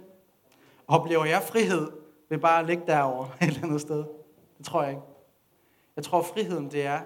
Oplever 0.88 1.24
jeg 1.24 1.42
frihed 1.42 1.92
ved 2.28 2.38
bare 2.38 2.60
at 2.60 2.66
ligge 2.66 2.82
derovre 2.86 3.30
et 3.42 3.48
eller 3.48 3.62
andet 3.62 3.80
sted? 3.80 4.04
Det 4.58 4.66
tror 4.66 4.82
jeg 4.82 4.90
ikke. 4.90 5.02
Jeg 5.96 6.04
tror, 6.04 6.22
friheden 6.22 6.70
det 6.70 6.86
er 6.86 7.00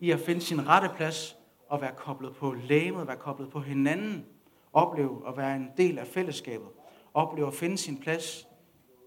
i 0.00 0.10
at 0.10 0.20
finde 0.20 0.40
sin 0.40 0.68
rette 0.68 0.88
plads 0.96 1.36
og 1.68 1.80
være 1.80 1.92
koblet 1.96 2.36
på 2.36 2.52
lægemet, 2.52 3.06
være 3.06 3.16
koblet 3.16 3.50
på 3.50 3.60
hinanden, 3.60 4.26
opleve 4.72 5.28
at 5.28 5.36
være 5.36 5.56
en 5.56 5.70
del 5.76 5.98
af 5.98 6.06
fællesskabet, 6.06 6.68
opleve 7.14 7.46
at 7.46 7.54
finde 7.54 7.78
sin 7.78 8.00
plads 8.00 8.48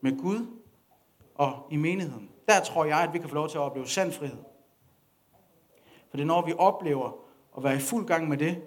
med 0.03 0.19
Gud 0.21 0.47
og 1.35 1.67
i 1.71 1.75
menigheden. 1.75 2.29
Der 2.47 2.63
tror 2.63 2.85
jeg, 2.85 2.99
at 2.99 3.13
vi 3.13 3.19
kan 3.19 3.29
få 3.29 3.35
lov 3.35 3.49
til 3.49 3.57
at 3.57 3.61
opleve 3.61 3.87
sand 3.87 4.11
frihed. 4.11 4.43
For 6.09 6.17
det 6.17 6.21
er 6.21 6.27
når 6.27 6.45
vi 6.45 6.53
oplever 6.57 7.11
at 7.57 7.63
være 7.63 7.75
i 7.75 7.79
fuld 7.79 8.05
gang 8.05 8.29
med 8.29 8.37
det, 8.37 8.63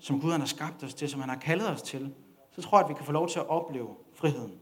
som 0.00 0.20
Gud 0.20 0.30
han 0.30 0.40
har 0.40 0.46
skabt 0.46 0.82
os 0.82 0.94
til, 0.94 1.08
som 1.08 1.20
han 1.20 1.28
har 1.28 1.36
kaldet 1.36 1.68
os 1.68 1.82
til, 1.82 2.14
så 2.52 2.62
tror 2.62 2.78
jeg, 2.78 2.84
at 2.84 2.88
vi 2.88 2.94
kan 2.94 3.06
få 3.06 3.12
lov 3.12 3.28
til 3.28 3.38
at 3.38 3.48
opleve 3.48 3.96
friheden. 4.14 4.60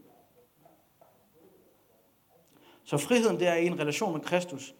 Så 2.83 2.97
friheden 2.97 3.39
det 3.39 3.47
er 3.47 3.55
i 3.55 3.67
en 3.67 3.79
relation 3.79 4.13
med 4.13 4.21
Kristus, 4.21 4.75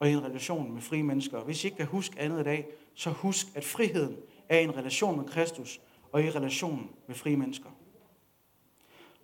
og 0.00 0.08
i 0.08 0.12
en 0.12 0.24
relation 0.24 0.72
med 0.72 0.82
frie 0.82 1.02
mennesker. 1.02 1.40
Hvis 1.40 1.64
I 1.64 1.66
ikke 1.66 1.76
kan 1.76 1.86
huske 1.86 2.20
andet 2.20 2.40
i 2.40 2.42
dag, 2.42 2.66
så 2.94 3.10
husk, 3.10 3.46
at 3.54 3.64
friheden 3.64 4.16
er 4.48 4.58
i 4.58 4.64
en 4.64 4.76
relation 4.76 5.16
med 5.16 5.24
Kristus, 5.24 5.80
og 6.12 6.22
i 6.22 6.30
relation 6.30 6.90
med 7.06 7.14
frie 7.14 7.36
mennesker. 7.36 7.70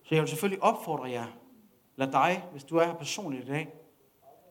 Så 0.03 0.15
jeg 0.15 0.23
vil 0.23 0.29
selvfølgelig 0.29 0.63
opfordre 0.63 1.11
jer, 1.11 1.27
lad 1.97 2.13
dig, 2.13 2.45
hvis 2.53 2.65
du 2.65 2.77
er 2.77 2.85
her 2.85 2.95
personligt 2.95 3.45
i 3.45 3.47
dag, 3.47 3.69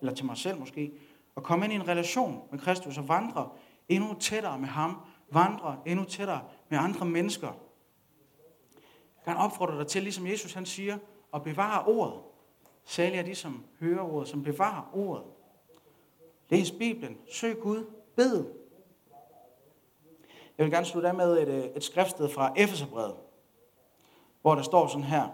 eller 0.02 0.13
til 0.13 0.26
mig 0.26 0.38
selv 0.38 0.60
måske, 0.60 0.92
at 1.38 1.44
komme 1.44 1.66
ind 1.66 1.74
i 1.74 1.76
en 1.76 1.88
relation 1.88 2.42
med 2.52 2.60
Kristus 2.60 2.98
og 2.98 3.08
vandre 3.08 3.50
endnu 3.90 4.13
tættere 4.20 4.60
med 4.60 4.68
ham, 4.68 5.02
vandre 5.32 5.78
endnu 5.86 6.06
tættere 6.06 6.42
med 6.70 6.78
andre 6.78 7.06
mennesker. 7.06 7.48
Jeg 9.26 9.34
kan 9.34 9.36
opfordre 9.36 9.78
dig 9.78 9.88
til, 9.88 10.04
ligesom 10.04 10.28
Jesus 10.28 10.54
han 10.54 10.66
siger, 10.66 10.98
at 11.34 11.44
bevare 11.44 11.86
ordet. 11.86 12.22
Særligt 12.86 13.20
er 13.20 13.24
de, 13.24 13.36
som 13.36 13.66
hører 13.80 14.02
ordet, 14.02 14.28
som 14.28 14.44
bevarer 14.44 14.90
ordet. 14.94 15.24
Læs 16.50 16.72
Bibelen, 16.72 17.18
søg 17.32 17.60
Gud, 17.62 17.86
bed. 18.16 18.46
Jeg 20.58 20.63
vil 20.66 20.74
gerne 20.74 20.86
slutte 20.86 21.08
af 21.10 21.16
med 21.16 21.42
et, 21.42 21.48
øh, 21.48 21.63
et 21.76 21.84
skriftsted 21.84 22.30
fra 22.30 22.54
Efeserbrevet, 22.58 23.16
hvor 24.42 24.56
der 24.56 24.62
står 24.62 24.88
sådan 24.88 25.04
her, 25.04 25.28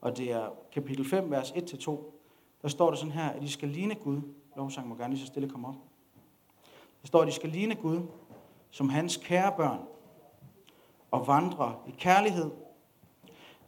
og 0.00 0.16
det 0.16 0.32
er 0.32 0.50
kapitel 0.72 1.08
5, 1.08 1.30
vers 1.30 1.50
1-2. 1.50 1.90
Der 2.62 2.68
står 2.68 2.90
der 2.90 2.96
sådan 2.96 3.12
her, 3.12 3.28
at 3.28 3.42
de 3.42 3.50
skal 3.50 3.68
ligne 3.68 3.94
Gud. 3.94 4.20
Lovsang 4.56 4.88
må 4.88 4.94
gerne 4.94 5.14
lige 5.14 5.20
så 5.20 5.26
stille 5.26 5.48
komme 5.48 5.68
op. 5.68 5.74
Der 7.02 7.06
står, 7.06 7.20
at 7.20 7.26
de 7.26 7.32
skal 7.32 7.50
ligne 7.50 7.74
Gud 7.74 8.00
som 8.70 8.88
hans 8.88 9.16
kære 9.16 9.52
børn 9.56 9.80
og 11.10 11.26
vandre 11.26 11.74
i 11.88 11.94
kærlighed, 11.98 12.50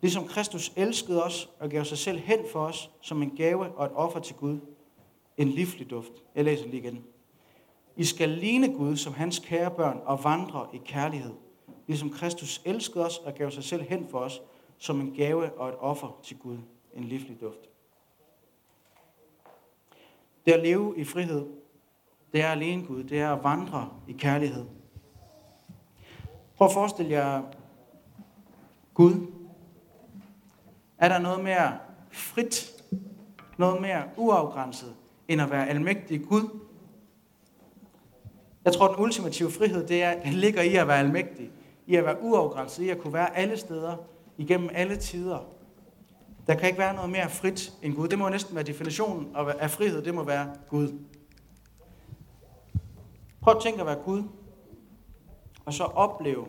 ligesom 0.01 0.27
Kristus 0.27 0.73
elskede 0.77 1.25
os 1.25 1.51
og 1.61 1.71
gav 1.71 1.85
sig 1.85 1.99
selv 1.99 2.19
hen 2.19 2.39
for 2.53 2.61
os 2.61 2.91
som 3.01 3.23
en 3.23 3.31
gave 3.37 3.77
og 3.77 3.87
et 3.87 3.93
offer 3.95 4.21
til 4.21 4.35
Gud. 4.35 4.59
En 5.37 5.49
livlig 5.49 5.91
duft. 5.91 6.13
Jeg 6.35 6.45
læser 6.45 6.65
lige 6.65 6.83
igen. 6.83 7.05
I 7.97 8.05
skal 8.05 8.29
ligne 8.29 8.75
Gud 8.75 8.97
som 8.97 9.15
hans 9.15 9.39
kære 9.39 9.71
børn 9.71 10.01
og 10.05 10.25
vandre 10.25 10.67
i 10.73 10.81
kærlighed, 10.85 11.33
ligesom 11.87 12.11
Kristus 12.11 12.63
elskede 12.65 13.07
os 13.07 13.19
og 13.19 13.35
gav 13.35 13.51
sig 13.51 13.65
selv 13.65 13.83
hen 13.83 14.09
for 14.09 14.19
os 14.19 14.43
som 14.79 15.01
en 15.01 15.15
gave 15.15 15.53
og 15.53 15.69
et 15.69 15.75
offer 15.79 16.19
til 16.23 16.39
Gud. 16.39 16.59
En 16.95 17.05
livlig 17.05 17.41
duft. 17.41 17.69
Det 20.47 20.53
at 20.53 20.63
leve 20.63 20.95
i 20.97 21.05
frihed, 21.05 21.47
det 22.33 22.43
er 22.43 22.49
alene 22.49 22.87
Gud. 22.87 23.05
Det 23.05 23.21
er 23.21 23.33
at 23.33 23.45
vandre 23.45 23.91
i 24.09 24.13
kærlighed. 24.13 24.67
Prøv 26.57 26.67
at 26.67 26.73
forestille 26.73 27.11
jer 27.11 27.43
Gud. 28.95 29.27
Er 30.99 31.09
der 31.09 31.19
noget 31.19 31.45
mere 31.45 31.79
frit, 32.11 32.83
noget 33.59 33.81
mere 33.81 34.03
uafgrænset, 34.17 34.95
end 35.29 35.43
at 35.43 35.51
være 35.51 35.69
almægtig 35.69 36.25
Gud? 36.29 36.59
Jeg 38.65 38.73
tror, 38.73 38.95
den 38.95 39.05
ultimative 39.05 39.51
frihed, 39.51 39.87
det 39.87 40.03
er, 40.03 40.23
det 40.23 40.35
ligger 40.35 40.63
i 40.63 40.77
at 40.77 40.89
være 40.89 40.99
almægtig. 40.99 41.51
I 41.87 41.97
at 41.97 42.05
være 42.05 42.23
uafgrænset, 42.23 42.83
i 42.83 42.89
at 42.89 42.99
kunne 42.99 43.13
være 43.13 43.37
alle 43.37 43.57
steder, 43.57 43.97
igennem 44.39 44.71
alle 44.73 44.97
tider. 44.97 45.39
Der 46.47 46.55
kan 46.55 46.69
ikke 46.69 46.79
være 46.79 46.95
noget 46.95 47.11
mere 47.11 47.31
frit 47.31 47.73
end 47.83 47.95
Gud. 47.95 48.09
Det 48.09 48.19
må 48.19 48.29
næsten 48.29 48.55
være 48.55 48.65
definitionen 48.65 49.37
af 49.37 49.71
frihed, 49.71 50.03
det 50.03 50.15
må 50.15 50.25
være 50.25 50.55
Gud. 50.69 50.99
Prøv 53.41 53.57
at 53.57 53.63
tænke 53.63 53.81
at 53.81 53.87
være 53.87 53.99
Gud, 54.05 54.23
og 55.65 55.73
så 55.73 55.85
opleve 55.85 56.47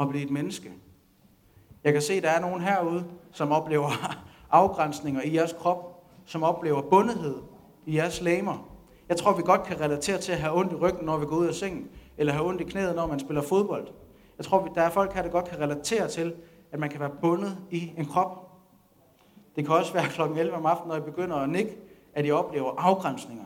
at 0.00 0.08
blive 0.08 0.24
et 0.24 0.30
menneske. 0.30 0.72
Jeg 1.84 1.92
kan 1.92 2.02
se, 2.02 2.14
at 2.14 2.22
der 2.22 2.30
er 2.30 2.40
nogen 2.40 2.60
herude, 2.60 3.04
som 3.32 3.52
oplever 3.52 3.90
afgrænsninger 4.50 5.22
i 5.22 5.34
jeres 5.34 5.52
krop, 5.52 6.04
som 6.24 6.42
oplever 6.42 6.82
bundethed 6.82 7.36
i 7.86 7.96
jeres 7.96 8.20
lamer. 8.20 8.70
Jeg 9.08 9.16
tror, 9.16 9.36
vi 9.36 9.42
godt 9.42 9.62
kan 9.62 9.80
relatere 9.80 10.18
til 10.18 10.32
at 10.32 10.38
have 10.38 10.56
ondt 10.56 10.72
i 10.72 10.76
ryggen, 10.76 11.06
når 11.06 11.16
vi 11.16 11.26
går 11.26 11.36
ud 11.36 11.46
af 11.46 11.54
sengen, 11.54 11.88
eller 12.18 12.32
have 12.32 12.46
ondt 12.46 12.60
i 12.60 12.64
knæet, 12.64 12.96
når 12.96 13.06
man 13.06 13.20
spiller 13.20 13.42
fodbold. 13.42 13.88
Jeg 14.38 14.46
tror, 14.46 14.68
der 14.74 14.82
er 14.82 14.90
folk 14.90 15.12
her, 15.12 15.22
der 15.22 15.28
godt 15.28 15.48
kan 15.48 15.60
relatere 15.60 16.08
til, 16.08 16.34
at 16.72 16.78
man 16.78 16.90
kan 16.90 17.00
være 17.00 17.10
bundet 17.20 17.58
i 17.70 17.92
en 17.96 18.06
krop. 18.06 18.50
Det 19.56 19.66
kan 19.66 19.74
også 19.74 19.92
være 19.92 20.08
kl. 20.14 20.38
11 20.38 20.56
om 20.56 20.66
aftenen, 20.66 20.88
når 20.88 20.96
I 20.96 21.10
begynder 21.10 21.36
at 21.36 21.48
nikke, 21.48 21.76
at 22.14 22.26
I 22.26 22.30
oplever 22.30 22.74
afgrænsninger. 22.78 23.44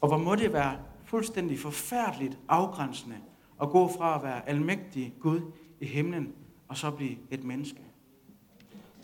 Og 0.00 0.08
hvor 0.08 0.18
må 0.18 0.34
det 0.34 0.52
være 0.52 0.76
fuldstændig 1.10 1.58
forfærdeligt 1.58 2.38
afgrænsende 2.48 3.16
at 3.62 3.70
gå 3.70 3.88
fra 3.88 4.16
at 4.16 4.22
være 4.22 4.48
almægtig 4.48 5.14
Gud 5.20 5.40
i 5.80 5.86
himlen, 5.86 6.34
og 6.68 6.76
så 6.76 6.90
blive 6.90 7.16
et 7.30 7.44
menneske. 7.44 7.80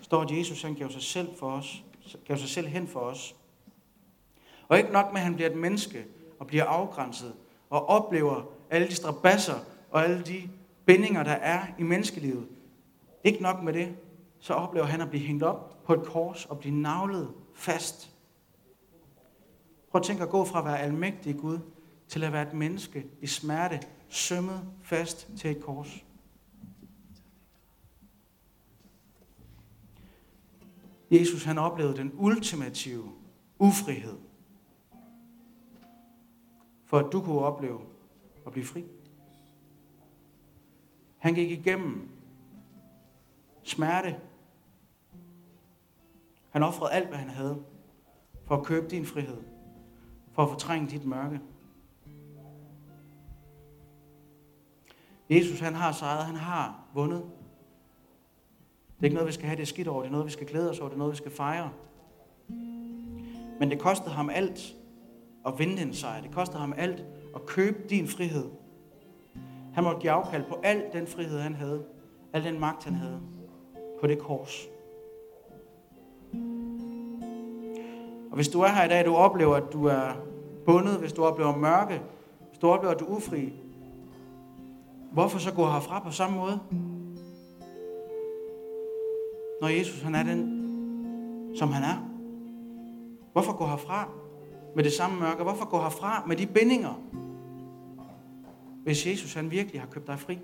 står, 0.03 0.23
at 0.23 0.31
Jesus 0.31 0.63
han 0.63 0.75
gav 0.75 0.91
sig 0.91 1.03
selv 1.03 1.29
for 1.39 1.51
os, 1.51 1.85
gav 2.25 2.37
sig 2.37 2.49
selv 2.49 2.67
hen 2.67 2.89
for 2.89 3.01
os. 3.01 3.37
Og 4.69 4.79
ikke 4.79 4.93
nok 4.93 5.13
med, 5.13 5.21
at 5.21 5.25
han 5.25 5.35
bliver 5.35 5.51
et 5.51 5.57
menneske 5.57 6.05
og 6.39 6.47
bliver 6.47 6.65
afgrænset 6.65 7.35
og 7.71 7.89
oplever 7.89 8.43
alle 8.71 8.89
de 8.89 8.95
strabasser 8.95 9.59
og 9.91 10.05
alle 10.05 10.23
de 10.23 10.51
bindinger, 10.85 11.23
der 11.23 11.33
er 11.33 11.67
i 11.79 11.83
menneskelivet. 11.83 12.49
Ikke 13.25 13.43
nok 13.43 13.63
med 13.63 13.73
det, 13.73 13.97
så 14.41 14.55
oplever 14.55 14.87
han 14.87 15.01
at 15.01 15.11
blive 15.11 15.27
hængt 15.27 15.43
op 15.43 15.85
på 15.85 15.95
et 15.95 16.03
kors 16.05 16.45
og 16.45 16.59
blive 16.59 16.75
navlet 16.75 17.33
fast. 17.55 18.11
Prøv 19.91 19.99
at 19.99 20.05
tænke 20.05 20.23
at 20.23 20.29
gå 20.29 20.45
fra 20.45 20.59
at 20.59 20.65
være 20.65 20.81
almægtig 20.81 21.37
Gud 21.39 21.59
til 22.09 22.25
at 22.25 22.33
være 22.33 22.49
et 22.49 22.55
menneske 22.55 23.07
i 23.21 23.27
smerte, 23.27 23.81
sømmet 24.09 24.73
fast 24.83 25.29
til 25.37 25.51
et 25.51 25.63
kors. 25.63 26.05
Jesus 31.11 31.45
han 31.45 31.59
oplevede 31.59 31.97
den 31.97 32.13
ultimative 32.15 33.13
ufrihed, 33.59 34.19
for 36.85 36.99
at 36.99 37.13
du 37.13 37.21
kunne 37.21 37.39
opleve 37.39 37.81
at 38.47 38.53
blive 38.53 38.67
fri. 38.67 38.85
Han 41.19 41.35
gik 41.35 41.51
igennem 41.51 42.09
smerte. 43.63 44.21
Han 46.51 46.63
offrede 46.63 46.93
alt, 46.93 47.09
hvad 47.09 47.19
han 47.19 47.31
havde, 47.31 47.65
for 48.45 48.57
at 48.57 48.65
købe 48.65 48.89
din 48.89 49.07
frihed, 49.07 49.43
for 50.33 50.43
at 50.43 50.49
fortrænge 50.49 50.91
dit 50.91 51.05
mørke. 51.05 51.41
Jesus, 55.31 55.61
han 55.61 55.75
har 55.75 55.93
sejret, 55.93 56.25
han 56.25 56.37
har 56.37 56.81
vundet. 56.95 57.23
Det 58.97 59.01
er 59.01 59.05
ikke 59.05 59.15
noget, 59.15 59.29
vi 59.29 59.33
skal 59.33 59.47
have 59.47 59.57
det 59.57 59.69
skidt 59.69 59.89
over, 59.89 60.01
det 60.03 60.09
er 60.09 60.13
noget, 60.13 60.27
vi 60.27 60.31
skal 60.31 60.47
glæde 60.47 60.71
os 60.71 60.79
over, 60.79 60.89
det 60.89 60.95
er 60.95 60.99
noget, 60.99 61.13
vi 61.13 61.17
skal 61.17 61.31
fejre. 61.31 61.71
Men 63.59 63.71
det 63.71 63.79
kostede 63.79 64.11
ham 64.11 64.31
alt 64.31 64.77
at 65.47 65.59
vinde 65.59 65.77
den 65.77 65.95
sejr. 65.95 66.21
Det 66.21 66.31
kostede 66.31 66.59
ham 66.59 66.75
alt 66.77 67.05
at 67.35 67.47
købe 67.47 67.79
din 67.91 68.09
frihed. 68.09 68.51
Han 69.75 69.85
måtte 69.85 70.01
give 70.01 70.13
afkald 70.13 70.45
på 70.45 70.61
al 70.63 70.83
den 70.93 71.07
frihed, 71.07 71.39
han 71.41 71.55
havde. 71.55 71.85
Al 72.33 72.45
den 72.45 72.61
magt, 72.61 72.85
han 72.85 72.95
havde 72.95 73.21
på 74.01 74.07
det 74.07 74.19
kors. 74.19 74.67
Og 78.31 78.35
hvis 78.35 78.49
du 78.49 78.61
er 78.61 78.69
her 78.69 78.85
i 78.85 78.89
dag, 78.89 79.07
du 79.07 79.15
oplever, 79.15 79.57
at 79.57 79.73
du 79.73 79.85
er 79.85 80.13
bundet, 80.65 80.99
hvis 80.99 81.13
du 81.13 81.25
oplever 81.25 81.57
mørke, 81.57 82.03
hvis 82.49 82.59
du 82.59 82.69
oplever, 82.69 82.95
at 82.95 83.01
du 83.01 83.05
er 83.05 83.17
ufri, 83.17 83.53
hvorfor 85.13 85.39
så 85.39 85.53
gå 85.53 85.67
herfra 85.67 85.99
på 85.99 86.11
samme 86.11 86.37
måde? 86.37 86.61
Når 89.61 89.69
Jesus 89.69 90.03
han 90.03 90.15
er 90.15 90.23
den, 90.23 90.67
som 91.57 91.69
han 91.69 91.83
er. 91.83 92.11
Hvorfor 93.33 93.57
gå 93.57 93.67
herfra 93.67 94.09
med 94.77 94.85
det 94.85 94.93
samme 94.93 95.21
mørke? 95.21 95.43
Hvorfor 95.43 95.65
gå 95.65 95.79
herfra 95.79 96.25
med 96.27 96.37
de 96.37 96.47
bindinger, 96.47 97.03
hvis 98.85 99.07
Jesus 99.07 99.35
han 99.35 99.51
virkelig 99.51 99.81
har 99.81 99.89
købt 99.89 100.07
dig 100.07 100.19
fri? 100.19 100.39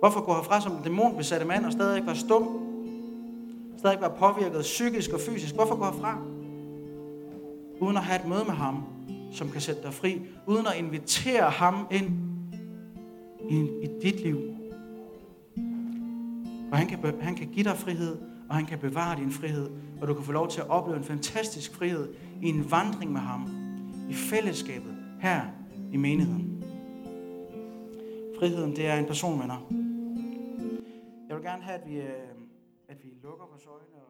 Hvorfor 0.00 0.24
gå 0.24 0.32
herfra 0.34 0.60
som 0.60 0.72
en 0.72 0.82
dæmonbesatte 0.84 1.46
mand 1.46 1.66
og 1.66 1.72
stadig 1.72 1.96
ikke 1.96 2.06
være 2.06 2.16
stum? 2.16 2.48
Stadig 3.78 4.00
være 4.00 4.12
påvirket 4.18 4.60
psykisk 4.60 5.12
og 5.12 5.20
fysisk? 5.20 5.54
Hvorfor 5.54 5.76
gå 5.76 5.84
herfra? 5.84 6.18
Uden 7.80 7.96
at 7.96 8.02
have 8.02 8.20
et 8.20 8.28
møde 8.28 8.44
med 8.44 8.54
ham, 8.54 8.84
som 9.32 9.50
kan 9.50 9.60
sætte 9.60 9.82
dig 9.82 9.94
fri. 9.94 10.20
Uden 10.46 10.66
at 10.66 10.76
invitere 10.78 11.50
ham 11.50 11.86
ind 11.90 12.35
i, 13.50 13.58
i 13.82 13.88
dit 14.02 14.20
liv. 14.20 14.36
Og 16.70 16.78
han 16.78 16.86
kan, 16.86 17.20
han 17.20 17.34
kan 17.34 17.48
give 17.48 17.64
dig 17.64 17.76
frihed, 17.76 18.16
og 18.48 18.56
han 18.56 18.66
kan 18.66 18.78
bevare 18.78 19.16
din 19.16 19.30
frihed. 19.30 19.70
Og 20.00 20.08
du 20.08 20.14
kan 20.14 20.24
få 20.24 20.32
lov 20.32 20.48
til 20.48 20.60
at 20.60 20.68
opleve 20.68 20.98
en 20.98 21.04
fantastisk 21.04 21.74
frihed 21.74 22.14
i 22.42 22.48
en 22.48 22.70
vandring 22.70 23.12
med 23.12 23.20
ham. 23.20 23.48
I 24.10 24.14
fællesskabet 24.14 24.96
her 25.20 25.40
i 25.92 25.96
menigheden. 25.96 26.64
Friheden, 28.38 28.76
det 28.76 28.86
er 28.86 28.96
en 28.96 29.06
person, 29.06 29.40
venner. 29.40 29.66
Jeg 31.28 31.36
vil 31.36 31.44
gerne 31.44 31.62
have, 31.62 31.78
at 31.78 31.88
vi, 31.88 31.96
øh, 31.96 32.06
at 32.88 32.96
vi 33.04 33.08
lukker 33.22 33.46
vores 33.50 33.66
øjne 33.66 34.05